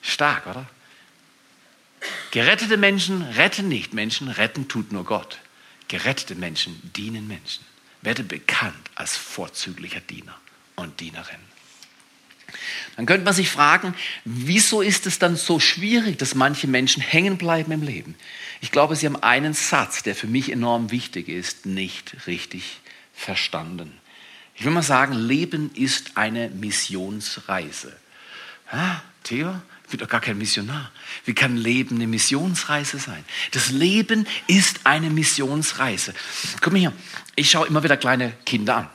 [0.00, 0.68] Stark, oder?
[2.30, 5.38] Gerettete Menschen retten nicht Menschen, retten tut nur Gott.
[5.88, 7.64] Gerettete Menschen dienen Menschen.
[8.00, 10.38] Werde bekannt als vorzüglicher Diener
[10.76, 11.40] und Dienerin.
[12.96, 17.38] Dann könnte man sich fragen, wieso ist es dann so schwierig, dass manche Menschen hängen
[17.38, 18.14] bleiben im Leben?
[18.60, 22.80] Ich glaube, sie haben einen Satz, der für mich enorm wichtig ist, nicht richtig
[23.14, 23.92] verstanden.
[24.54, 27.96] Ich will mal sagen, Leben ist eine Missionsreise.
[28.72, 29.54] Ha, Theo,
[29.84, 30.90] ich bin doch gar kein Missionar.
[31.24, 33.24] Wie kann Leben eine Missionsreise sein?
[33.52, 36.12] Das Leben ist eine Missionsreise.
[36.60, 36.92] Komm hier,
[37.36, 38.90] ich schaue immer wieder kleine Kinder an.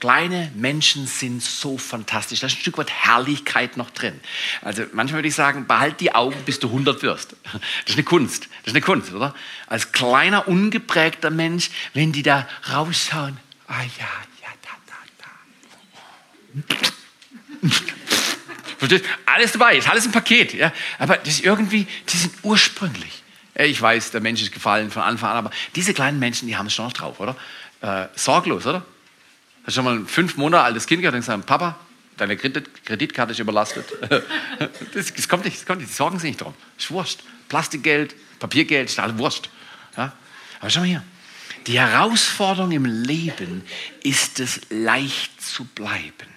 [0.00, 2.40] Kleine Menschen sind so fantastisch.
[2.40, 4.18] Da ist ein Stück weit Herrlichkeit noch drin.
[4.62, 7.36] Also manchmal würde ich sagen, behalt die Augen, bis du 100 wirst.
[7.52, 8.44] Das ist eine Kunst.
[8.44, 9.34] Das ist eine Kunst, oder?
[9.66, 14.08] Als kleiner, ungeprägter Mensch, wenn die da rausschauen, ah ja,
[14.42, 14.70] ja, da,
[18.80, 19.04] Verstehst?
[19.26, 20.54] Alles dabei, ist alles ein Paket.
[20.54, 20.72] Ja?
[20.98, 23.22] Aber das ist irgendwie, die sind ursprünglich.
[23.54, 26.66] Ich weiß, der Mensch ist gefallen von Anfang an, aber diese kleinen Menschen, die haben
[26.66, 27.36] es schon noch drauf, oder?
[27.82, 28.86] Äh, sorglos, oder?
[29.64, 31.78] Hast schon mal ein fünf Monate altes Kind gehabt und gesagt, Papa,
[32.16, 33.86] deine Kreditkarte ist überlastet.
[34.94, 36.54] das, das, kommt nicht, das kommt nicht, die sorgen sich nicht drum.
[36.78, 37.20] Ist wurscht.
[37.48, 39.50] Plastikgeld, Papiergeld, ist alles wurscht.
[39.96, 40.12] Ja?
[40.60, 41.04] Aber schau mal hier.
[41.66, 43.64] Die Herausforderung im Leben
[44.02, 46.28] ist es, leicht zu bleiben,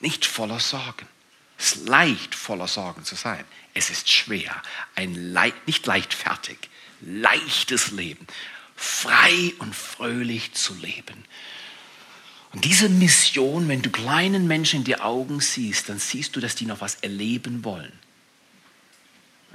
[0.00, 1.06] nicht voller Sorgen.
[1.58, 3.44] Es ist leicht, voller Sorgen zu sein.
[3.74, 4.62] Es ist schwer,
[4.94, 6.58] ein Le nicht leichtfertig,
[7.00, 8.26] leichtes Leben,
[8.76, 11.24] frei und fröhlich zu leben.
[12.52, 16.56] Und diese Mission, wenn du kleinen Menschen in die Augen siehst, dann siehst du, dass
[16.56, 17.92] die noch was erleben wollen.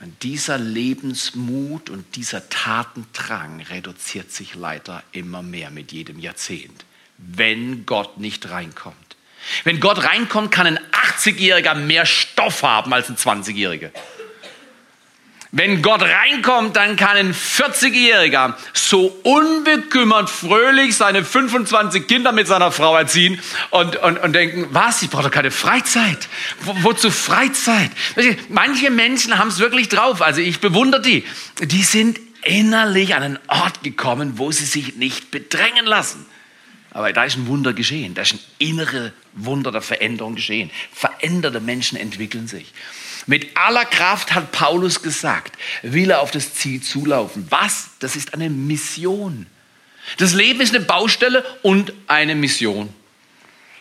[0.02, 6.86] Und dieser Lebensmut und dieser Tatendrang reduziert sich leider immer mehr mit jedem Jahrzehnt,
[7.18, 8.96] wenn Gott nicht reinkommt.
[9.64, 13.92] Wenn Gott reinkommt, kann ein 80-Jähriger mehr Stoff haben als ein 20-Jähriger.
[15.58, 22.74] Wenn Gott reinkommt, dann kann ein 40-Jähriger so unbekümmert, fröhlich seine 25 Kinder mit seiner
[22.74, 23.40] Frau erziehen
[23.70, 26.28] und, und, und denken, was, ich brauche doch keine Freizeit.
[26.60, 27.90] Wo, wozu Freizeit?
[28.50, 31.24] Manche Menschen haben es wirklich drauf, also ich bewundere die.
[31.62, 36.26] Die sind innerlich an einen Ort gekommen, wo sie sich nicht bedrängen lassen.
[36.92, 40.70] Aber da ist ein Wunder geschehen, da ist ein innere Wunder der Veränderung geschehen.
[40.92, 42.74] Veränderte Menschen entwickeln sich.
[43.28, 47.48] Mit aller Kraft hat Paulus gesagt, will er auf das Ziel zulaufen.
[47.50, 47.90] Was?
[48.00, 49.48] Das ist eine Mission.
[50.18, 52.94] Das Leben ist eine Baustelle und eine Mission.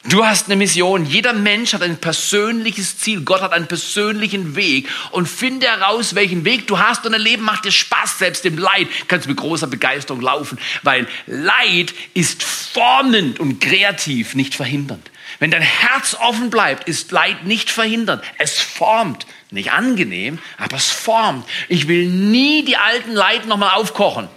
[0.07, 1.07] Du hast eine Mission.
[1.07, 3.22] Jeder Mensch hat ein persönliches Ziel.
[3.22, 4.88] Gott hat einen persönlichen Weg.
[5.12, 7.07] Und finde heraus, welchen Weg du hast.
[7.07, 8.18] Und dein Leben macht dir Spaß.
[8.18, 10.59] Selbst im Leid kannst du mit großer Begeisterung laufen.
[10.83, 15.11] Weil Leid ist formend und kreativ, nicht verhindernd.
[15.44, 18.24] Wenn dein Herz offen bleibt, ist Leid nicht verhindert.
[18.38, 19.26] Es formt.
[19.50, 21.46] Nicht angenehm, aber es formt.
[21.68, 24.28] Ich will nie die alten Leiden nochmal aufkochen.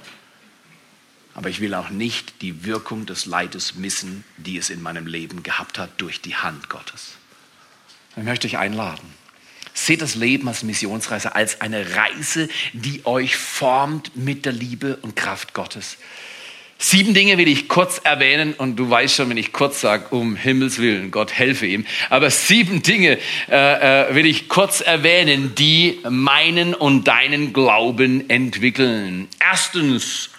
[1.33, 5.43] Aber ich will auch nicht die Wirkung des Leides missen, die es in meinem Leben
[5.43, 7.13] gehabt hat durch die Hand Gottes.
[8.17, 9.13] Ich möchte euch einladen.
[9.73, 15.15] Seht das Leben als Missionsreise, als eine Reise, die euch formt mit der Liebe und
[15.15, 15.95] Kraft Gottes.
[16.79, 20.35] Sieben Dinge will ich kurz erwähnen und du weißt schon, wenn ich kurz sage, um
[20.35, 21.87] Himmels Willen, Gott helfe ihm.
[22.11, 23.17] Aber sieben Dinge
[23.49, 29.27] äh, äh, will ich kurz erwähnen, die meinen und deinen Glauben entwickeln.
[29.39, 30.29] Erstens,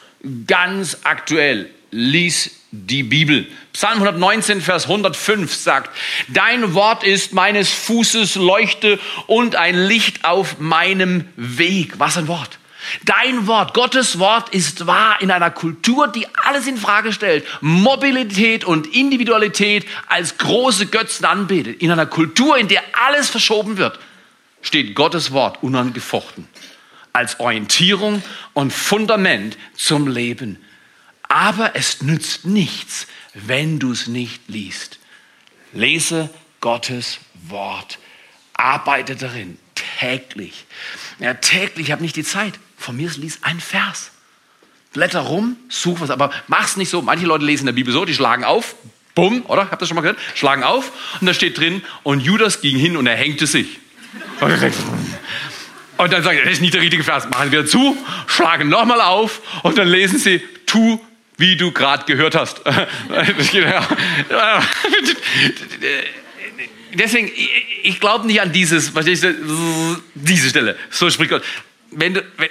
[0.47, 3.49] ganz aktuell, lies die Bibel.
[3.73, 5.91] Psalm 119, Vers 105 sagt,
[6.29, 11.99] Dein Wort ist meines Fußes Leuchte und ein Licht auf meinem Weg.
[11.99, 12.59] Was ein Wort.
[13.05, 17.47] Dein Wort, Gottes Wort ist wahr in einer Kultur, die alles in Frage stellt.
[17.61, 21.83] Mobilität und Individualität als große Götzen anbetet.
[21.83, 23.99] In einer Kultur, in der alles verschoben wird,
[24.63, 26.49] steht Gottes Wort unangefochten.
[27.13, 28.23] Als Orientierung
[28.53, 30.63] und Fundament zum Leben.
[31.29, 34.99] Aber es nützt nichts, wenn du es nicht liest.
[35.73, 37.99] Lese Gottes Wort.
[38.55, 39.59] Arbeite darin
[39.99, 40.65] täglich.
[41.19, 42.55] Ja, täglich, ich habe nicht die Zeit.
[42.79, 44.13] Von mir lies ein Vers.
[44.93, 47.03] Blätter rum, such was, aber mach's nicht so.
[47.03, 48.75] Manche Leute lesen in der Bibel so, die schlagen auf,
[49.15, 49.63] bumm, oder?
[49.63, 50.19] Habt ihr das schon mal gehört?
[50.35, 53.81] Schlagen auf und da steht drin, und Judas ging hin und er hängte sich.
[55.99, 57.29] Und dann sagen das ist nicht der richtige Vers.
[57.29, 57.97] Machen wir zu,
[58.29, 61.01] schlagen nochmal auf und dann lesen sie, tu,
[61.37, 62.61] wie du gerade gehört hast.
[66.95, 67.31] Deswegen,
[67.83, 69.21] ich glaube nicht an dieses, was ich,
[70.15, 70.77] diese Stelle.
[70.91, 71.43] So spricht Gott.
[71.91, 72.49] Wenn du, wenn,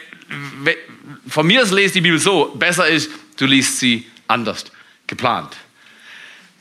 [1.28, 4.66] von mir aus lest die Bibel so, besser ist, du liest sie anders,
[5.06, 5.56] geplant.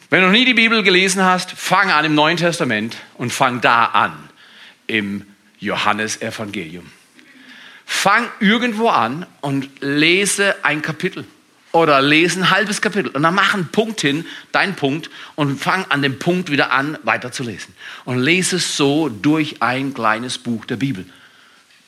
[0.09, 3.61] Wenn du noch nie die Bibel gelesen hast, fang an im Neuen Testament und fang
[3.61, 4.29] da an
[4.87, 5.27] im
[5.59, 6.87] Johannesevangelium.
[7.85, 11.25] Fang irgendwo an und lese ein Kapitel
[11.73, 15.85] oder lese ein halbes Kapitel und dann mach einen Punkt hin, dein Punkt und fang
[15.89, 17.75] an dem Punkt wieder an weiterzulesen
[18.05, 21.05] und lese so durch ein kleines Buch der Bibel.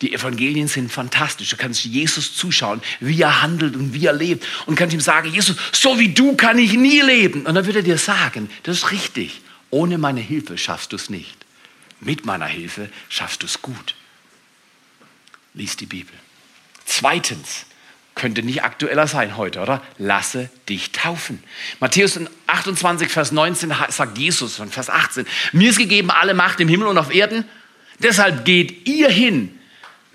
[0.00, 1.50] Die Evangelien sind fantastisch.
[1.50, 4.46] Du kannst Jesus zuschauen, wie er handelt und wie er lebt.
[4.66, 7.46] Und kannst ihm sagen, Jesus, so wie du kann ich nie leben.
[7.46, 9.40] Und dann wird er dir sagen, das ist richtig.
[9.70, 11.36] Ohne meine Hilfe schaffst du es nicht.
[12.00, 13.96] Mit meiner Hilfe schaffst du es gut.
[15.54, 16.14] Lies die Bibel.
[16.84, 17.66] Zweitens,
[18.14, 19.82] könnte nicht aktueller sein heute, oder?
[19.96, 21.42] Lasse dich taufen.
[21.80, 26.68] Matthäus 28, Vers 19 sagt Jesus von Vers 18, mir ist gegeben alle Macht im
[26.68, 27.44] Himmel und auf Erden.
[28.00, 29.57] Deshalb geht ihr hin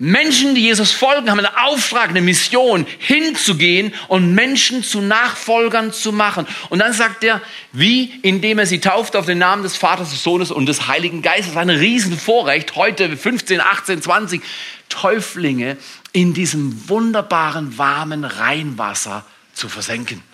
[0.04, 6.12] Menschen, die Jesus folgen, haben einen Auftrag, eine Mission, hinzugehen und Menschen zu Nachfolgern zu
[6.12, 6.46] machen.
[6.68, 7.40] Und dann sagt er,
[7.72, 8.12] wie?
[8.20, 11.56] Indem er sie tauft auf den Namen des Vaters, des Sohnes und des Heiligen Geistes.
[11.56, 14.42] Ein Riesenvorrecht, heute 15, 18, 20
[14.90, 15.78] Täuflinge
[16.12, 20.18] in diesem wunderbaren, warmen Rheinwasser zu versenken.
[20.18, 20.24] Und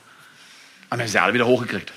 [0.91, 1.93] dann haben sie alle wieder hochgekriegt.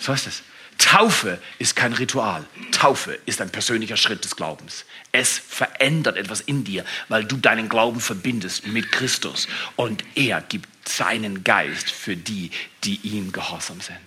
[0.00, 0.42] So ist es.
[0.80, 2.44] Taufe ist kein Ritual.
[2.72, 4.86] Taufe ist ein persönlicher Schritt des Glaubens.
[5.12, 10.88] Es verändert etwas in dir, weil du deinen Glauben verbindest mit Christus und er gibt
[10.88, 12.50] seinen Geist für die,
[12.82, 13.98] die ihm gehorsam sind.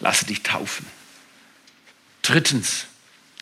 [0.00, 0.86] Lasse dich taufen.
[2.22, 2.86] Drittens,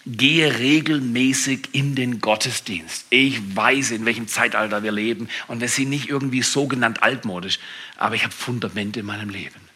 [0.05, 3.07] gehe regelmäßig in den Gottesdienst.
[3.09, 7.59] Ich weiß, in welchem Zeitalter wir leben und wir sind nicht irgendwie sogenannt altmodisch,
[7.97, 9.70] aber ich habe Fundamente in meinem Leben.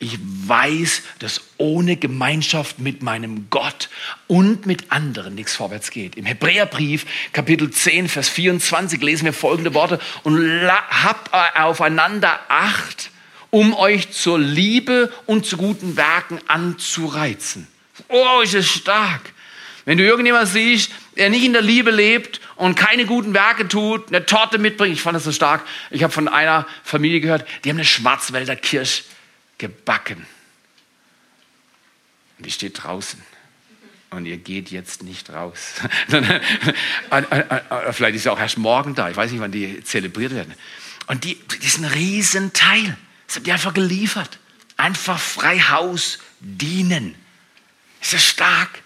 [0.00, 3.88] Ich weiß, dass ohne Gemeinschaft mit meinem Gott
[4.28, 6.16] und mit anderen nichts vorwärts geht.
[6.16, 9.98] Im Hebräerbrief, Kapitel 10, Vers 24, lesen wir folgende Worte.
[10.22, 13.10] Und habt aufeinander Acht,
[13.50, 17.66] um euch zur Liebe und zu guten Werken anzureizen.
[18.06, 19.32] Oh, ist es stark.
[19.84, 24.08] Wenn du irgendjemand siehst, der nicht in der Liebe lebt und keine guten Werke tut,
[24.08, 25.64] eine Torte mitbringt, ich fand das so stark.
[25.90, 29.02] Ich habe von einer Familie gehört, die haben eine Schwarzwälder Kirsch
[29.58, 30.26] gebacken.
[32.38, 33.20] Und die steht draußen.
[34.10, 35.74] Und ihr geht jetzt nicht raus.
[37.90, 39.10] Vielleicht ist sie auch erst morgen da.
[39.10, 40.54] Ich weiß nicht, wann die zelebriert werden.
[41.08, 42.96] Und die, die ist ein Riesenteil.
[43.26, 44.38] Das hat die einfach geliefert.
[44.78, 47.16] Einfach frei Haus dienen.
[48.00, 48.82] Ist das stark?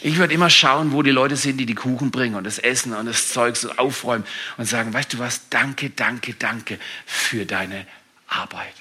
[0.00, 2.94] Ich würde immer schauen, wo die Leute sind, die die Kuchen bringen und das Essen
[2.94, 4.24] und das Zeug so aufräumen
[4.56, 7.86] und sagen, weißt du was, danke, danke, danke für deine
[8.28, 8.74] Arbeit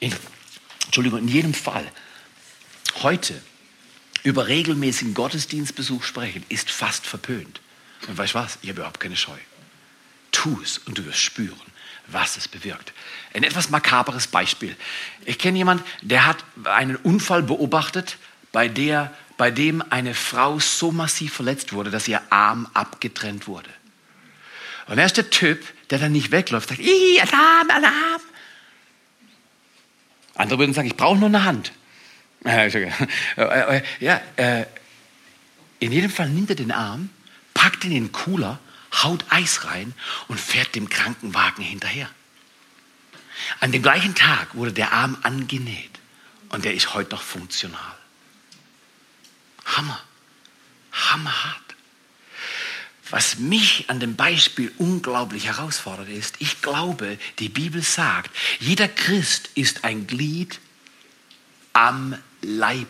[0.00, 0.14] in,
[0.86, 1.90] Entschuldigung, in jedem Fall
[3.02, 3.40] heute
[4.22, 7.60] über regelmäßigen Gottesdienstbesuch sprechen, ist fast verpönt.
[8.06, 8.58] Und weißt du was?
[8.62, 9.36] Ich habe überhaupt keine Scheu.
[10.32, 11.60] Tu es und du wirst spüren,
[12.06, 12.92] was es bewirkt.
[13.34, 14.76] Ein etwas makaberes Beispiel.
[15.24, 18.18] Ich kenne jemanden, der hat einen Unfall beobachtet,
[18.52, 23.70] bei, der, bei dem eine Frau so massiv verletzt wurde, dass ihr Arm abgetrennt wurde.
[24.86, 28.20] Und er ist der Typ, der dann nicht wegläuft, sagt, Alarm, Alarm.
[30.38, 31.72] Andere würden sagen, ich brauche nur eine Hand.
[32.44, 32.68] Äh,
[33.36, 34.64] äh, ja, äh,
[35.80, 37.10] in jedem Fall nimmt er den Arm,
[37.52, 38.60] packt ihn in den Cooler,
[39.02, 39.92] haut Eis rein
[40.28, 42.08] und fährt dem Krankenwagen hinterher.
[43.60, 45.90] An dem gleichen Tag wurde der Arm angenäht
[46.50, 47.96] und der ist heute noch funktional.
[49.64, 50.00] Hammer.
[50.92, 51.67] Hammerhart.
[53.10, 59.50] Was mich an dem Beispiel unglaublich herausfordert ist, ich glaube, die Bibel sagt, jeder Christ
[59.54, 60.60] ist ein Glied
[61.72, 62.88] am Leib.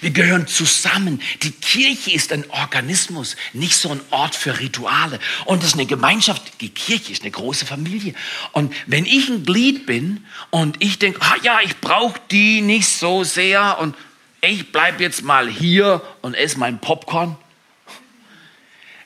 [0.00, 1.22] Wir gehören zusammen.
[1.42, 5.20] Die Kirche ist ein Organismus, nicht so ein Ort für Rituale.
[5.44, 6.42] Und es ist eine Gemeinschaft.
[6.60, 8.14] Die Kirche ist eine große Familie.
[8.52, 12.88] Und wenn ich ein Glied bin und ich denke, ah ja, ich brauche die nicht
[12.88, 13.94] so sehr und
[14.40, 17.36] ich bleibe jetzt mal hier und esse mein Popcorn,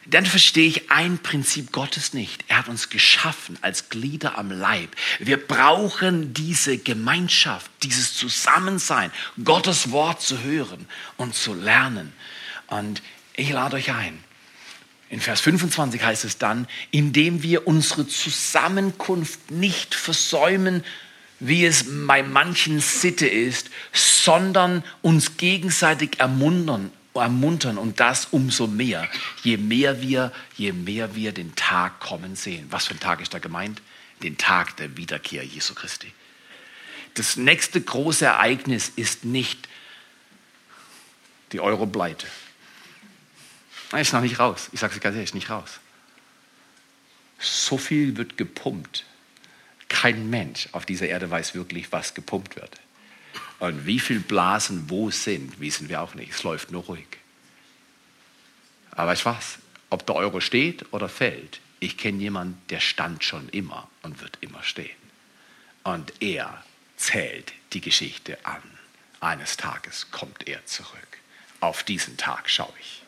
[0.07, 2.45] dann verstehe ich ein Prinzip Gottes nicht.
[2.49, 4.97] Er hat uns geschaffen als Glieder am Leib.
[5.21, 9.12] Wir brauchen diese Gemeinschaft, dieses Zusammensein,
[9.45, 10.87] Gottes Wort zu hören
[11.17, 12.12] und zu lernen.
[12.67, 13.03] Und
[13.37, 14.23] ich lade euch ein.
[15.09, 20.83] In Vers 25 heißt es dann, indem wir unsere Zusammenkunft nicht versäumen,
[21.38, 29.09] wie es bei manchen Sitte ist, sondern uns gegenseitig ermuntern ermuntern und das umso mehr,
[29.42, 32.66] je mehr wir, je mehr wir den Tag kommen sehen.
[32.70, 33.83] Was für ein Tag ist da gemeint?
[34.22, 36.12] Den Tag der Wiederkehr Jesu Christi.
[37.14, 39.68] Das nächste große Ereignis ist nicht
[41.53, 42.27] die Euro-Pleite.
[43.92, 44.70] Ist noch nicht raus.
[44.72, 45.81] Ich sage es ganz ehrlich, nicht raus.
[47.38, 49.05] So viel wird gepumpt.
[49.88, 52.81] Kein Mensch auf dieser Erde weiß wirklich, was gepumpt wird.
[53.62, 56.33] Und wie viele Blasen wo sind, wissen wir auch nicht.
[56.33, 57.07] Es läuft nur ruhig.
[58.90, 63.48] Aber ich weiß, ob der Euro steht oder fällt, ich kenne jemanden, der stand schon
[63.51, 64.90] immer und wird immer stehen.
[65.85, 66.64] Und er
[66.96, 68.62] zählt die Geschichte an.
[69.20, 71.18] Eines Tages kommt er zurück.
[71.61, 73.05] Auf diesen Tag schaue ich.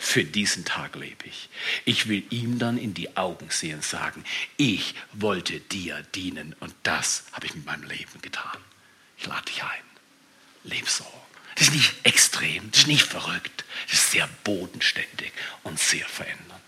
[0.00, 1.48] Für diesen Tag lebe ich.
[1.84, 4.24] Ich will ihm dann in die Augen sehen und sagen,
[4.56, 8.58] ich wollte dir dienen und das habe ich mit meinem Leben getan.
[9.16, 9.91] Ich lade dich ein.
[10.64, 11.06] Leb so.
[11.54, 15.32] Das ist nicht extrem, das ist nicht verrückt, das ist sehr bodenständig
[15.62, 16.62] und sehr verändernd.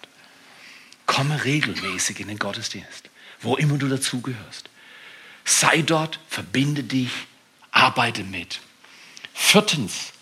[1.07, 4.69] Komme regelmäßig in den Gottesdienst, wo immer du dazugehörst.
[5.45, 7.11] Sei dort, verbinde dich,
[7.71, 8.61] arbeite mit.
[9.35, 10.14] Viertens,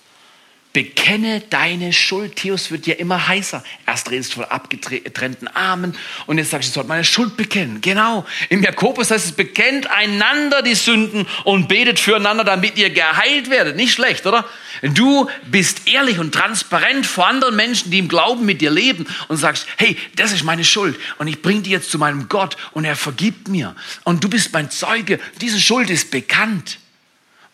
[0.73, 2.37] Bekenne deine Schuld.
[2.37, 3.63] Theos wird ja immer heißer.
[3.87, 5.95] Erst redest du von abgetrennten Armen
[6.27, 7.83] und jetzt sagst du, ich soll meine Schuld bekennen.
[7.83, 8.25] Genau.
[8.49, 13.77] Im Jakobus heißt es, bekennt einander die Sünden und betet füreinander, damit ihr geheilt werdet.
[13.77, 14.47] Nicht schlecht, oder?
[14.81, 19.37] Du bist ehrlich und transparent vor anderen Menschen, die im Glauben mit dir leben und
[19.37, 22.87] sagst, hey, das ist meine Schuld und ich bringe die jetzt zu meinem Gott und
[22.87, 23.77] er vergibt mir.
[24.05, 25.21] Und du bist mein Zeuge.
[25.41, 26.79] Diese Schuld ist bekannt.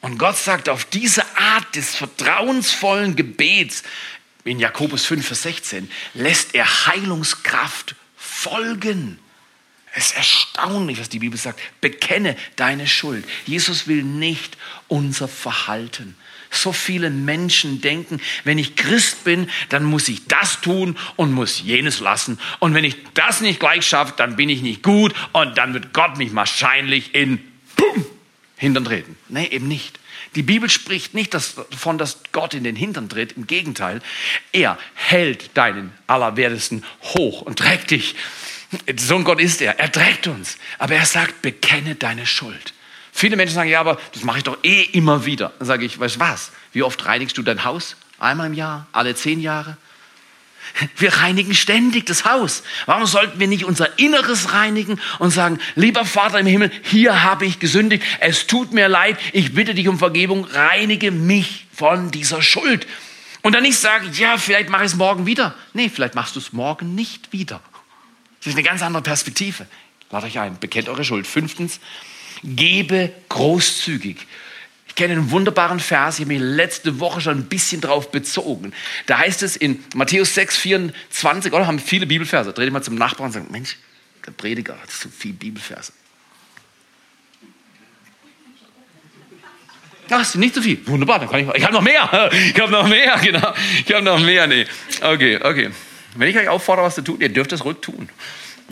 [0.01, 3.83] Und Gott sagt, auf diese Art des vertrauensvollen Gebets
[4.45, 9.19] in Jakobus 5, Vers 16 lässt er Heilungskraft folgen.
[9.95, 11.61] Es ist erstaunlich, was die Bibel sagt.
[11.81, 13.25] Bekenne deine Schuld.
[13.47, 16.17] Jesus will nicht unser Verhalten.
[16.51, 21.61] So viele Menschen denken, wenn ich Christ bin, dann muss ich das tun und muss
[21.61, 22.39] jenes lassen.
[22.59, 25.93] Und wenn ich das nicht gleich schaffe, dann bin ich nicht gut und dann wird
[25.93, 27.39] Gott mich wahrscheinlich in
[27.77, 28.07] Pum,
[28.59, 29.17] Hintern treten.
[29.29, 29.99] Nee, eben nicht.
[30.35, 33.33] Die Bibel spricht nicht davon, dass Gott in den Hintern tritt.
[33.33, 34.03] Im Gegenteil,
[34.53, 36.85] er hält deinen Allerwertesten
[37.15, 38.15] hoch und trägt dich.
[38.97, 39.79] So ein Gott ist er.
[39.79, 40.59] Er trägt uns.
[40.79, 42.75] Aber er sagt, bekenne deine Schuld.
[43.13, 45.53] Viele Menschen sagen, ja, aber das mache ich doch eh immer wieder.
[45.59, 46.53] Dann sage ich, weißt du was?
[46.73, 47.97] Wie oft reinigst du dein Haus?
[48.19, 48.89] Einmal im Jahr?
[48.93, 49.77] Alle zehn Jahre?
[50.97, 52.63] Wir reinigen ständig das Haus.
[52.87, 57.47] Warum sollten wir nicht unser Inneres reinigen und sagen, lieber Vater im Himmel, hier habe
[57.47, 62.43] ich gesündigt, es tut mir leid, ich bitte dich um Vergebung, reinige mich von dieser
[62.43, 62.87] Schuld.
[63.43, 65.55] Und dann nicht sagen, ja, vielleicht mache ich es morgen wieder.
[65.73, 67.61] Nee, vielleicht machst du es morgen nicht wieder.
[68.41, 69.67] Das ist eine ganz andere Perspektive.
[70.11, 71.27] Lade euch ein, bekennt eure Schuld.
[71.27, 71.81] Fünftens,
[72.43, 74.27] gebe großzügig
[74.99, 78.73] kenne einen wunderbaren Vers, ich habe mich letzte Woche schon ein bisschen drauf bezogen.
[79.07, 82.53] Da heißt es in Matthäus 6, 24, oder haben viele Bibelverse.
[82.53, 83.77] Dreh dich mal zum Nachbarn und sag, Mensch,
[84.27, 85.93] der Prediger hat so viele Bibelverse.
[90.11, 90.85] Ach, ist nicht so viel.
[90.87, 92.31] Wunderbar, dann kann ich, ich habe noch mehr.
[92.33, 93.55] Ich habe noch mehr, genau.
[93.87, 94.67] Ich habe noch mehr, nee.
[95.01, 95.71] Okay, okay.
[96.17, 98.09] Wenn ich euch auffordere, was zu tun, ihr dürft es ruhig tun.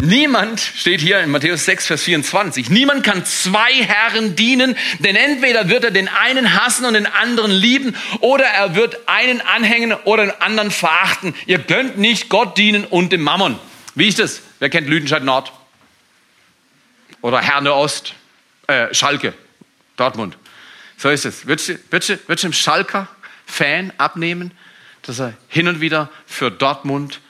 [0.03, 5.71] Niemand, steht hier in Matthäus 6, Vers 24, niemand kann zwei Herren dienen, denn entweder
[5.71, 10.27] wird er den einen hassen und den anderen lieben, oder er wird einen anhängen oder
[10.27, 11.35] den anderen verachten.
[11.47, 13.59] Ihr könnt nicht Gott dienen und dem Mammon.
[13.95, 14.43] Wie ist das?
[14.59, 15.51] Wer kennt Lüdenscheid Nord?
[17.23, 18.13] Oder Herne Ost?
[18.67, 19.33] Äh, Schalke,
[19.97, 20.37] Dortmund.
[20.99, 21.47] So ist es.
[21.47, 23.09] Würdest du, würdest du, würdest du dem Schalker
[23.47, 24.51] Fan abnehmen,
[25.03, 27.21] dass er hin und wieder für Dortmund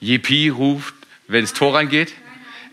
[0.00, 0.94] Jepi ruft,
[1.30, 2.12] wenn ins Tor reingeht?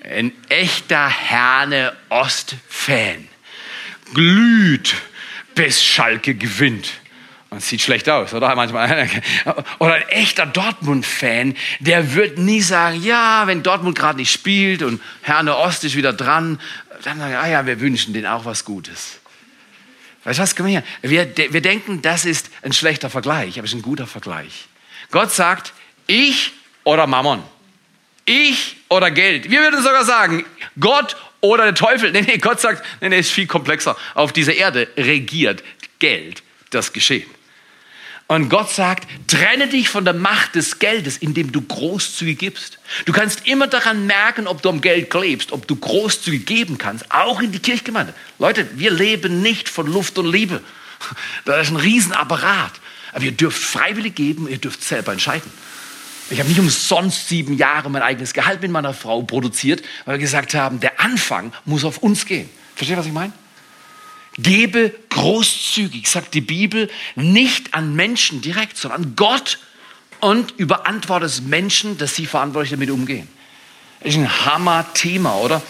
[0.03, 3.27] Ein echter Herne Ost-Fan.
[4.13, 4.95] Glüht,
[5.55, 6.89] bis Schalke gewinnt.
[7.49, 8.53] Und sieht schlecht aus, oder?
[8.55, 9.09] Manchmal.
[9.79, 15.01] Oder ein echter Dortmund-Fan, der wird nie sagen, ja, wenn Dortmund gerade nicht spielt und
[15.21, 16.59] Herne Ost ist wieder dran,
[17.03, 19.19] dann sagen, ah ja, wir wünschen denen auch was Gutes.
[20.25, 20.83] Weißt du was, komm her.
[21.01, 24.65] Wir, wir denken, das ist ein schlechter Vergleich, aber es ist ein guter Vergleich.
[25.11, 25.71] Gott sagt,
[26.05, 26.51] ich
[26.83, 27.43] oder Mammon.
[28.27, 29.49] Ich oder Geld.
[29.49, 30.45] Wir würden sogar sagen,
[30.79, 32.11] Gott oder der Teufel.
[32.17, 33.95] Nee, nee, Gott sagt, nee, nee, ist viel komplexer.
[34.15, 35.63] Auf dieser Erde regiert
[35.99, 37.29] Geld das Geschehen.
[38.27, 42.79] Und Gott sagt, trenne dich von der Macht des Geldes, indem du großzügig gibst.
[43.05, 47.09] Du kannst immer daran merken, ob du am Geld klebst, ob du großzügig geben kannst,
[47.09, 48.13] auch in die Kirchgemeinde.
[48.39, 50.61] Leute, wir leben nicht von Luft und Liebe.
[51.45, 52.73] Das ist ein Riesenapparat.
[53.13, 55.49] Aber ihr dürft freiwillig geben, ihr dürft selber entscheiden.
[56.29, 60.19] Ich habe nicht umsonst sieben Jahre mein eigenes Gehalt mit meiner Frau produziert, weil wir
[60.19, 62.49] gesagt haben, der Anfang muss auf uns gehen.
[62.75, 63.31] Versteht, was ich meine?
[64.37, 69.59] Gebe großzügig, sagt die Bibel, nicht an Menschen direkt, sondern an Gott
[70.19, 73.27] und überantworte es Menschen, dass sie verantwortlich damit umgehen.
[74.01, 75.61] Das ist ein Hammer-Thema, oder?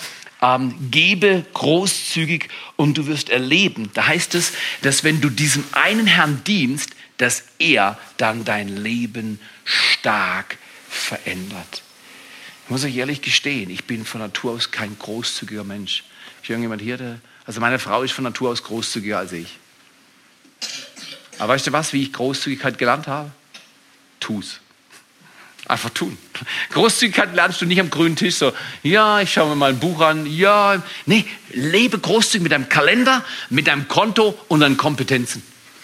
[0.41, 3.89] Ähm, gebe großzügig und du wirst erleben.
[3.93, 9.39] Da heißt es, dass wenn du diesem einen Herrn dienst, dass er dann dein Leben
[9.63, 10.57] stark
[10.89, 11.81] verändert.
[12.65, 16.03] Ich muss euch ehrlich gestehen, ich bin von Natur aus kein großzügiger Mensch.
[16.43, 19.57] Ist irgendjemand hier, der, also meine Frau ist von Natur aus großzügiger als ich.
[21.39, 23.31] Aber weißt du was, wie ich Großzügigkeit gelernt habe?
[24.19, 24.59] Tu's.
[25.67, 26.17] Einfach tun.
[26.71, 28.53] Großzügigkeit lernst du nicht am grünen Tisch so,
[28.83, 30.81] ja, ich schaue mir mal ein Buch an, ja.
[31.05, 35.43] Nee, lebe großzügig mit deinem Kalender, mit deinem Konto und deinen Kompetenzen.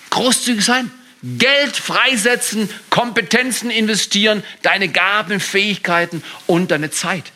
[0.09, 0.89] Großzügig sein.
[1.21, 7.31] Geld freisetzen, Kompetenzen investieren, deine Gaben, Fähigkeiten und deine Zeit.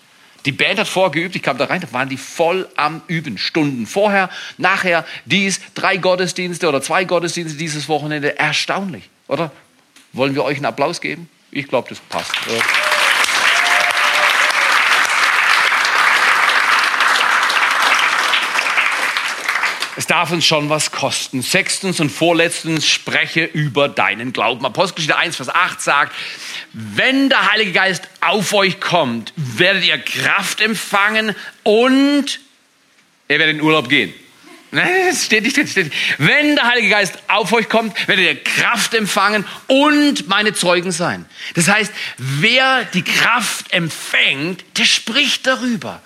[0.45, 3.37] Die Band hat vorgeübt, ich kam da rein, da waren die voll am Üben.
[3.37, 8.39] Stunden vorher, nachher, dies, drei Gottesdienste oder zwei Gottesdienste dieses Wochenende.
[8.39, 9.51] Erstaunlich, oder?
[10.13, 11.29] Wollen wir euch einen Applaus geben?
[11.51, 12.31] Ich glaube, das passt.
[19.95, 21.41] Es darf uns schon was kosten.
[21.41, 24.63] Sechstens und vorletztens spreche über deinen Glauben.
[24.63, 26.15] Apostelgeschichte 1, Vers 8 sagt,
[26.73, 32.39] wenn der Heilige Geist auf euch kommt, werdet ihr Kraft empfangen und
[33.27, 34.13] ihr werdet in Urlaub gehen.
[34.71, 35.97] Das steht nicht, steht nicht.
[36.17, 41.25] Wenn der Heilige Geist auf euch kommt, werdet ihr Kraft empfangen und meine Zeugen sein.
[41.55, 46.01] Das heißt, wer die Kraft empfängt, der spricht darüber.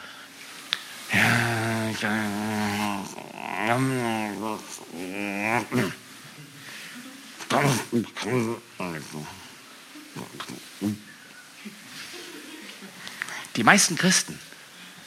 [13.56, 14.40] Die meisten Christen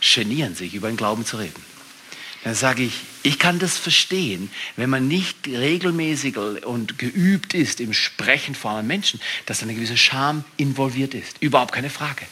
[0.00, 1.73] genieren sich, über den Glauben zu reden.
[2.44, 2.92] Dann sage ich,
[3.22, 8.86] ich kann das verstehen, wenn man nicht regelmäßig und geübt ist im Sprechen vor einem
[8.86, 11.38] Menschen, dass eine gewisse Scham involviert ist.
[11.40, 12.26] Überhaupt keine Frage.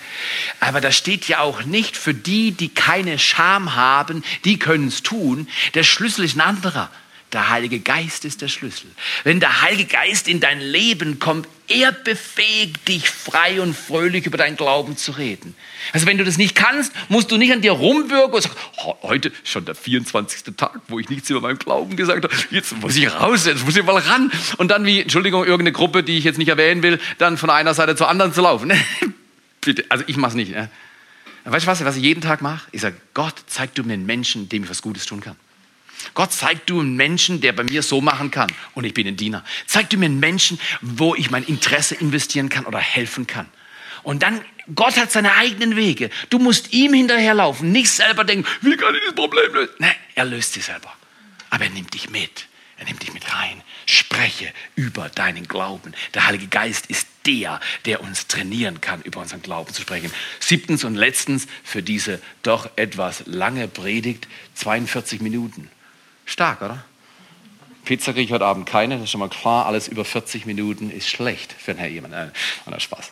[0.60, 5.02] Aber da steht ja auch nicht, für die, die keine Scham haben, die können es
[5.02, 5.48] tun.
[5.72, 6.90] Der Schlüssel ist ein anderer.
[7.32, 8.90] Der Heilige Geist ist der Schlüssel.
[9.24, 14.36] Wenn der Heilige Geist in dein Leben kommt, er befähigt dich frei und fröhlich über
[14.36, 15.54] deinen Glauben zu reden.
[15.94, 18.54] Also wenn du das nicht kannst, musst du nicht an dir rumwirken und sagen,
[19.02, 20.54] heute schon der 24.
[20.56, 22.34] Tag, wo ich nichts über meinen Glauben gesagt habe.
[22.50, 24.30] Jetzt muss ich raus, jetzt muss ich mal ran.
[24.58, 27.72] Und dann wie, Entschuldigung, irgendeine Gruppe, die ich jetzt nicht erwähnen will, dann von einer
[27.72, 28.72] Seite zur anderen zu laufen.
[29.62, 30.50] Bitte, also ich mach's nicht.
[30.50, 30.68] Ne?
[31.44, 32.68] Weißt du was, was ich jeden Tag mache?
[32.72, 35.36] Ich sage, Gott, zeig du mir einen Menschen, dem ich was Gutes tun kann.
[36.14, 39.16] Gott, zeig du einen Menschen, der bei mir so machen kann und ich bin ein
[39.16, 39.44] Diener.
[39.66, 43.48] Zeig du mir einen Menschen, wo ich mein Interesse investieren kann oder helfen kann.
[44.02, 44.40] Und dann,
[44.74, 46.10] Gott hat seine eigenen Wege.
[46.30, 49.74] Du musst ihm hinterherlaufen, nicht selber denken, wie kann ich das Problem lösen?
[49.78, 50.92] Nein, er löst sie selber.
[51.50, 52.46] Aber er nimmt dich mit.
[52.78, 53.62] Er nimmt dich mit rein.
[53.86, 55.94] Spreche über deinen Glauben.
[56.14, 60.10] Der Heilige Geist ist der, der uns trainieren kann, über unseren Glauben zu sprechen.
[60.40, 65.70] Siebtens und letztens für diese doch etwas lange Predigt, 42 Minuten.
[66.24, 66.84] Stark, oder?
[67.84, 69.66] Pizza kriege ich heute Abend keine, das ist schon mal klar.
[69.66, 72.14] Alles über 40 Minuten ist schlecht für einen Herr jemand.
[72.14, 72.32] Nein,
[72.78, 73.10] Spaß.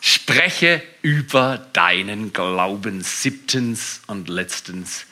[0.00, 3.02] Spreche über deinen Glauben.
[3.02, 5.06] Siebtens und letztens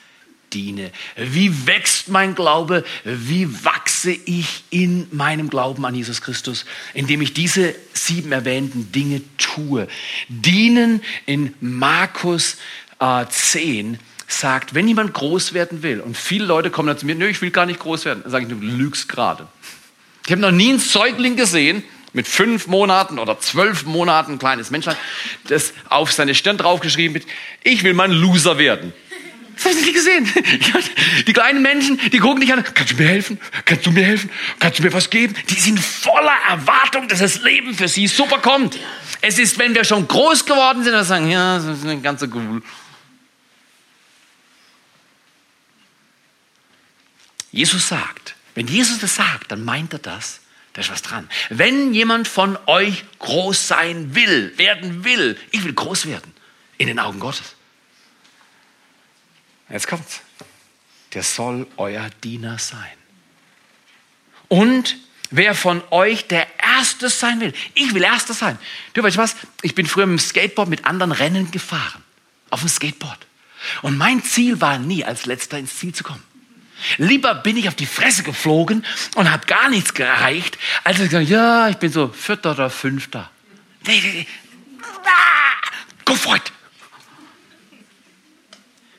[0.53, 0.91] diene.
[1.17, 2.85] Wie wächst mein Glaube?
[3.05, 6.65] Wie wachse ich in meinem Glauben an Jesus Christus?
[6.95, 9.89] Indem ich diese sieben erwähnten Dinge tue.
[10.29, 12.57] Dienen in Markus
[13.01, 17.15] äh, 10 sagt, wenn jemand groß werden will, und viele Leute kommen dann zu mir,
[17.15, 19.49] nö, ich will gar nicht groß werden, dann sage ich, du lügst gerade.
[20.27, 24.71] Ich habe noch nie einen Säugling gesehen, mit fünf Monaten oder zwölf Monaten, ein kleines
[24.71, 24.97] Menschlein,
[25.49, 27.27] das auf seine Stirn draufgeschrieben wird,
[27.65, 28.93] ich will mal ein Loser werden.
[29.57, 30.33] Das habe ich nicht gesehen.
[31.27, 33.41] Die kleinen Menschen, die gucken dich an, kannst du mir helfen?
[33.65, 34.31] Kannst du mir helfen?
[34.61, 35.35] Kannst du mir was geben?
[35.51, 38.79] Die sind voller Erwartung, dass das Leben für sie super kommt.
[39.21, 42.31] Es ist, wenn wir schon groß geworden sind, dann sagen, ja, das ist eine ganze
[42.33, 42.63] cool.
[47.51, 50.41] Jesus sagt, wenn Jesus das sagt, dann meint er das,
[50.73, 51.29] da ist was dran.
[51.49, 56.33] Wenn jemand von euch groß sein will, werden will, ich will groß werden
[56.77, 57.55] in den Augen Gottes.
[59.71, 60.21] Jetzt kommt's.
[61.15, 62.93] Der soll euer Diener sein.
[64.49, 64.97] Und
[65.31, 68.59] wer von euch der Erste sein will, ich will Erster sein.
[68.95, 69.37] Du weißt was?
[69.63, 72.03] Ich bin früher mit dem Skateboard mit anderen Rennen gefahren.
[72.51, 73.27] Auf dem Skateboard.
[73.83, 76.23] Und mein Ziel war nie, als Letzter ins Ziel zu kommen.
[76.99, 81.29] Lieber bin ich auf die Fresse geflogen und habe gar nichts gereicht, als ich gesagt
[81.29, 83.31] ja, ich bin so Vierter oder Fünfter.
[86.05, 86.53] Go for it.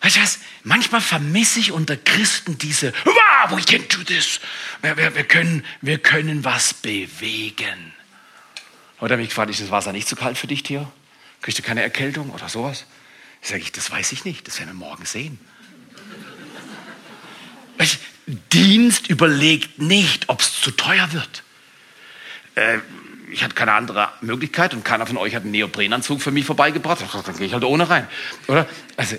[0.01, 0.39] Weißt du was?
[0.63, 4.39] Manchmal vermisse ich unter Christen diese, wow, we can do this.
[4.81, 7.93] Wir, wir, wir, können, wir können was bewegen.
[8.99, 10.91] Oder mich gefragt, ist das Wasser nicht zu kalt für dich, Theo?
[11.41, 12.85] Kriegst du keine Erkältung oder sowas?
[13.41, 15.39] Sag ich, das weiß ich nicht, das werden wir morgen sehen.
[18.53, 21.43] Dienst überlegt nicht, ob es zu teuer wird.
[22.55, 22.79] Äh,
[23.31, 27.01] ich hatte keine andere Möglichkeit und keiner von euch hat einen Neoprenanzug für mich vorbeigebracht.
[27.01, 28.07] Dann gehe ich halt ohne rein.
[28.47, 28.67] Oder?
[28.97, 29.17] Also,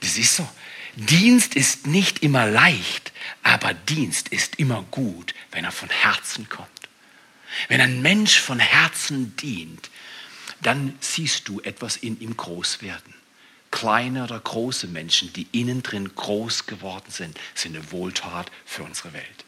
[0.00, 0.48] das ist so.
[0.96, 6.68] Dienst ist nicht immer leicht, aber Dienst ist immer gut, wenn er von Herzen kommt.
[7.68, 9.90] Wenn ein Mensch von Herzen dient,
[10.62, 13.19] dann siehst du etwas in ihm groß werden
[13.70, 19.12] kleine oder große Menschen, die innen drin groß geworden sind, sind eine Wohltat für unsere
[19.12, 19.44] Welt.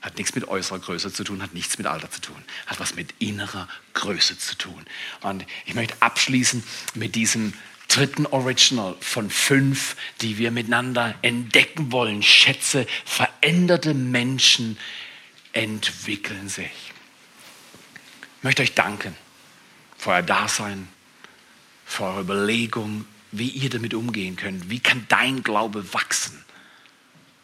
[0.00, 2.94] Hat nichts mit äußerer Größe zu tun, hat nichts mit Alter zu tun, hat was
[2.94, 4.86] mit innerer Größe zu tun.
[5.22, 6.62] Und ich möchte abschließen
[6.94, 7.52] mit diesem
[7.88, 12.22] dritten Original von fünf, die wir miteinander entdecken wollen.
[12.22, 14.78] Schätze, veränderte Menschen
[15.52, 16.92] entwickeln sich.
[18.36, 19.16] Ich möchte euch danken
[19.96, 20.86] für euer Dasein,
[21.88, 24.70] für eure Überlegung, wie ihr damit umgehen könnt.
[24.70, 26.44] Wie kann dein Glaube wachsen?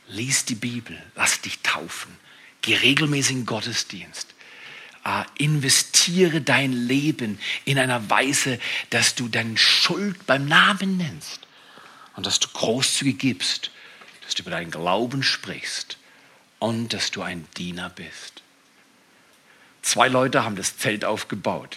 [0.06, 2.14] Lies die Bibel, lass dich taufen,
[2.60, 4.28] geh regelmäßig in Gottesdienst.
[5.06, 11.40] Uh, investiere dein Leben in einer Weise, dass du deine Schuld beim Namen nennst
[12.16, 13.70] und dass du großzügig gibst,
[14.24, 15.98] dass du über deinen Glauben sprichst
[16.58, 18.42] und dass du ein Diener bist.
[19.82, 21.76] Zwei Leute haben das Zelt aufgebaut,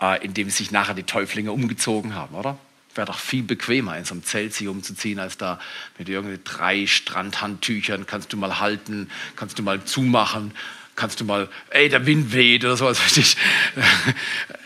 [0.00, 2.58] uh, in dem sich nachher die Täuflinge umgezogen haben, oder?
[2.94, 5.60] Wäre doch viel bequemer, in so einem Zelt sich umzuziehen, als da
[5.98, 10.52] mit irgendwie drei Strandhandtüchern kannst du mal halten, kannst du mal zumachen,
[10.96, 13.00] kannst du mal, ey, der Wind weht oder sowas.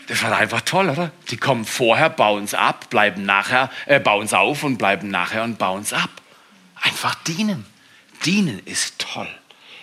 [0.07, 1.11] Das war einfach toll, oder?
[1.31, 5.43] Die kommen vorher, bauen es ab, bleiben nachher, äh, bauen es auf und bleiben nachher
[5.43, 6.11] und bauen es ab.
[6.79, 7.65] Einfach dienen.
[8.23, 9.27] Dienen ist toll.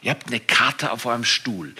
[0.01, 1.75] Ihr habt eine Karte auf eurem Stuhl.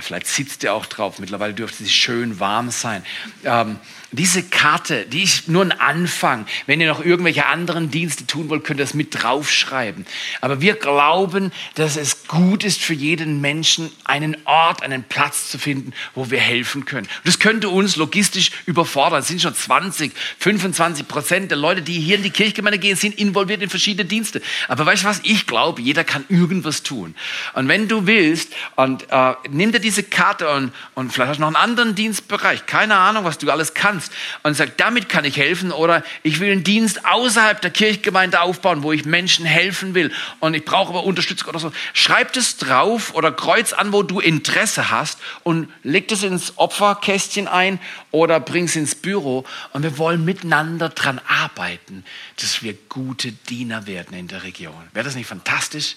[0.00, 1.18] Vielleicht sitzt ihr auch drauf.
[1.18, 3.04] Mittlerweile dürfte sie schön warm sein.
[3.44, 3.78] Ähm,
[4.16, 6.46] diese Karte, die ist nur ein Anfang.
[6.64, 10.06] Wenn ihr noch irgendwelche anderen Dienste tun wollt, könnt ihr das mit draufschreiben.
[10.40, 15.58] Aber wir glauben, dass es gut ist für jeden Menschen, einen Ort, einen Platz zu
[15.58, 17.06] finden, wo wir helfen können.
[17.24, 19.20] Das könnte uns logistisch überfordern.
[19.20, 23.18] Es sind schon 20, 25 Prozent der Leute, die hier in die Kirchgemeinde gehen, sind
[23.18, 24.40] involviert in verschiedene Dienste.
[24.68, 25.20] Aber weißt du was?
[25.24, 27.14] Ich glaube, jeder kann irgendwas tun.
[27.52, 31.42] Und wenn du willst, und äh, nimm dir diese Karte und, und vielleicht hast du
[31.42, 35.24] noch einen anderen Dienstbereich, keine Ahnung, was du alles kannst kannst und sagt, damit kann
[35.24, 39.94] ich helfen oder ich will einen Dienst außerhalb der Kirchgemeinde aufbauen, wo ich Menschen helfen
[39.94, 41.72] will und ich brauche aber Unterstützung oder so.
[41.92, 47.48] Schreib es drauf oder kreuz an, wo du Interesse hast und leg das ins Opferkästchen
[47.48, 47.78] ein
[48.10, 52.04] oder bring es ins Büro und wir wollen miteinander daran arbeiten,
[52.40, 54.74] dass wir gute Diener werden in der Region.
[54.92, 55.96] Wäre das nicht fantastisch?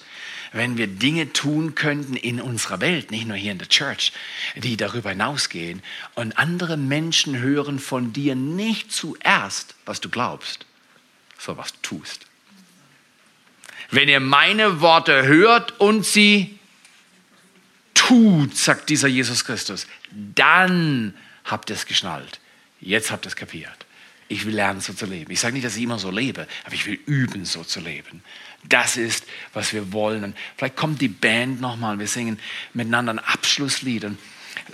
[0.52, 4.14] wenn wir Dinge tun könnten in unserer Welt, nicht nur hier in der Church,
[4.56, 5.82] die darüber hinausgehen
[6.16, 10.68] und andere Menschen hören von dir nicht zuerst, was du glaubst,
[11.40, 12.28] sondern was du tust.
[13.90, 16.60] Wenn ihr meine Worte hört und sie
[17.96, 21.16] tut, sagt dieser Jesus Christus, dann
[21.46, 22.40] habt ihr es geschnallt.
[22.80, 23.88] Jetzt habt ihr es kapiert.
[24.28, 25.32] Ich will lernen, so zu leben.
[25.32, 28.22] Ich sage nicht, dass ich immer so lebe, aber ich will üben, so zu leben.
[28.66, 30.24] Das ist, was wir wollen.
[30.24, 31.98] Und vielleicht kommt die Band nochmal.
[31.98, 32.40] Wir singen
[32.76, 34.20] miteinander ein Abschlusslied und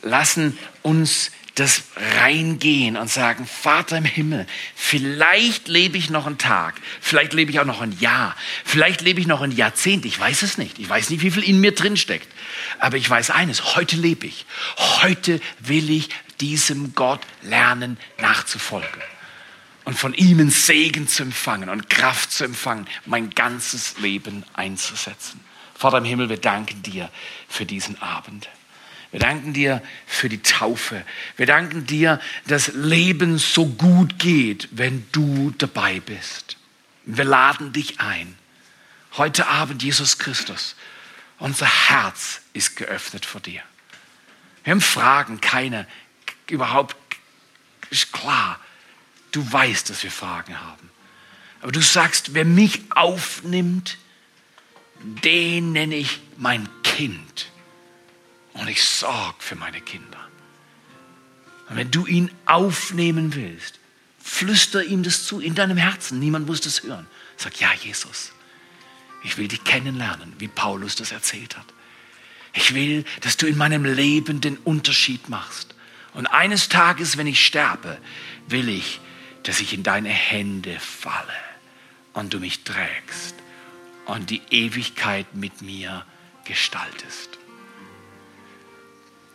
[0.01, 1.83] lassen uns das
[2.19, 4.45] reingehen und sagen, Vater im Himmel,
[4.75, 8.35] vielleicht lebe ich noch einen Tag, vielleicht lebe ich auch noch ein Jahr,
[8.65, 10.79] vielleicht lebe ich noch ein Jahrzehnt, ich weiß es nicht.
[10.79, 12.27] Ich weiß nicht, wie viel in mir drin steckt.
[12.79, 14.45] Aber ich weiß eines, heute lebe ich.
[15.01, 16.09] Heute will ich
[16.41, 19.01] diesem Gott lernen nachzufolgen
[19.85, 25.39] und von ihm Segen zu empfangen und Kraft zu empfangen, mein ganzes Leben einzusetzen.
[25.73, 27.09] Vater im Himmel, wir danken dir
[27.47, 28.49] für diesen Abend.
[29.15, 31.05] Wir danken dir für die Taufe.
[31.37, 36.57] Wir danken dir, dass Leben so gut geht, wenn du dabei bist.
[37.05, 38.35] Wir laden dich ein.
[39.13, 40.75] Heute Abend, Jesus Christus,
[41.39, 43.61] unser Herz ist geöffnet vor dir.
[44.65, 45.87] Wir haben Fragen, keine,
[46.49, 46.97] überhaupt
[47.91, 48.59] ist klar.
[49.31, 50.89] Du weißt, dass wir Fragen haben.
[51.61, 53.97] Aber du sagst, wer mich aufnimmt,
[54.99, 57.49] den nenne ich mein Kind.
[58.55, 60.19] Und ich sorge für meine Kinder.
[61.69, 63.79] Und wenn du ihn aufnehmen willst,
[64.19, 66.19] flüster ihm das zu in deinem Herzen.
[66.19, 67.05] Niemand muss das hören.
[67.37, 68.31] Sag, ja, Jesus,
[69.23, 71.65] ich will dich kennenlernen, wie Paulus das erzählt hat.
[72.53, 75.75] Ich will, dass du in meinem Leben den Unterschied machst.
[76.13, 77.97] Und eines Tages, wenn ich sterbe,
[78.47, 79.01] will ich,
[79.43, 81.33] dass ich in deine Hände falle
[82.13, 83.35] und du mich trägst
[84.05, 86.05] und die Ewigkeit mit mir
[86.45, 87.37] gestaltest.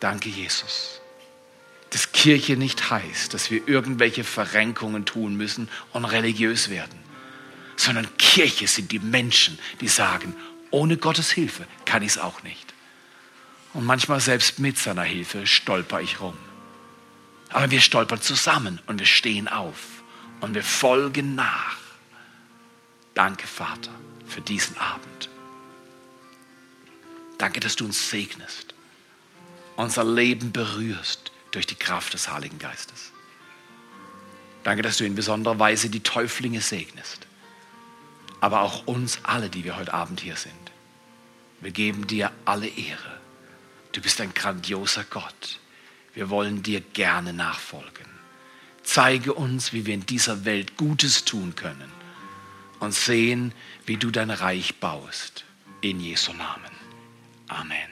[0.00, 1.00] Danke, Jesus.
[1.90, 6.98] Dass Kirche nicht heißt, dass wir irgendwelche Verrenkungen tun müssen und religiös werden,
[7.76, 10.34] sondern Kirche sind die Menschen, die sagen,
[10.70, 12.74] ohne Gottes Hilfe kann ich es auch nicht.
[13.72, 16.36] Und manchmal selbst mit seiner Hilfe stolper ich rum.
[17.50, 20.02] Aber wir stolpern zusammen und wir stehen auf
[20.40, 21.76] und wir folgen nach.
[23.14, 23.90] Danke, Vater,
[24.26, 25.28] für diesen Abend.
[27.38, 28.69] Danke, dass du uns segnest,
[29.80, 33.12] unser Leben berührst durch die Kraft des Heiligen Geistes.
[34.62, 37.26] Danke, dass du in besonderer Weise die Täuflinge segnest,
[38.40, 40.52] aber auch uns alle, die wir heute Abend hier sind.
[41.60, 43.20] Wir geben dir alle Ehre.
[43.92, 45.58] Du bist ein grandioser Gott.
[46.14, 48.06] Wir wollen dir gerne nachfolgen.
[48.82, 51.90] Zeige uns, wie wir in dieser Welt Gutes tun können
[52.80, 53.52] und sehen,
[53.86, 55.44] wie du dein Reich baust.
[55.80, 56.72] In Jesu Namen.
[57.48, 57.89] Amen.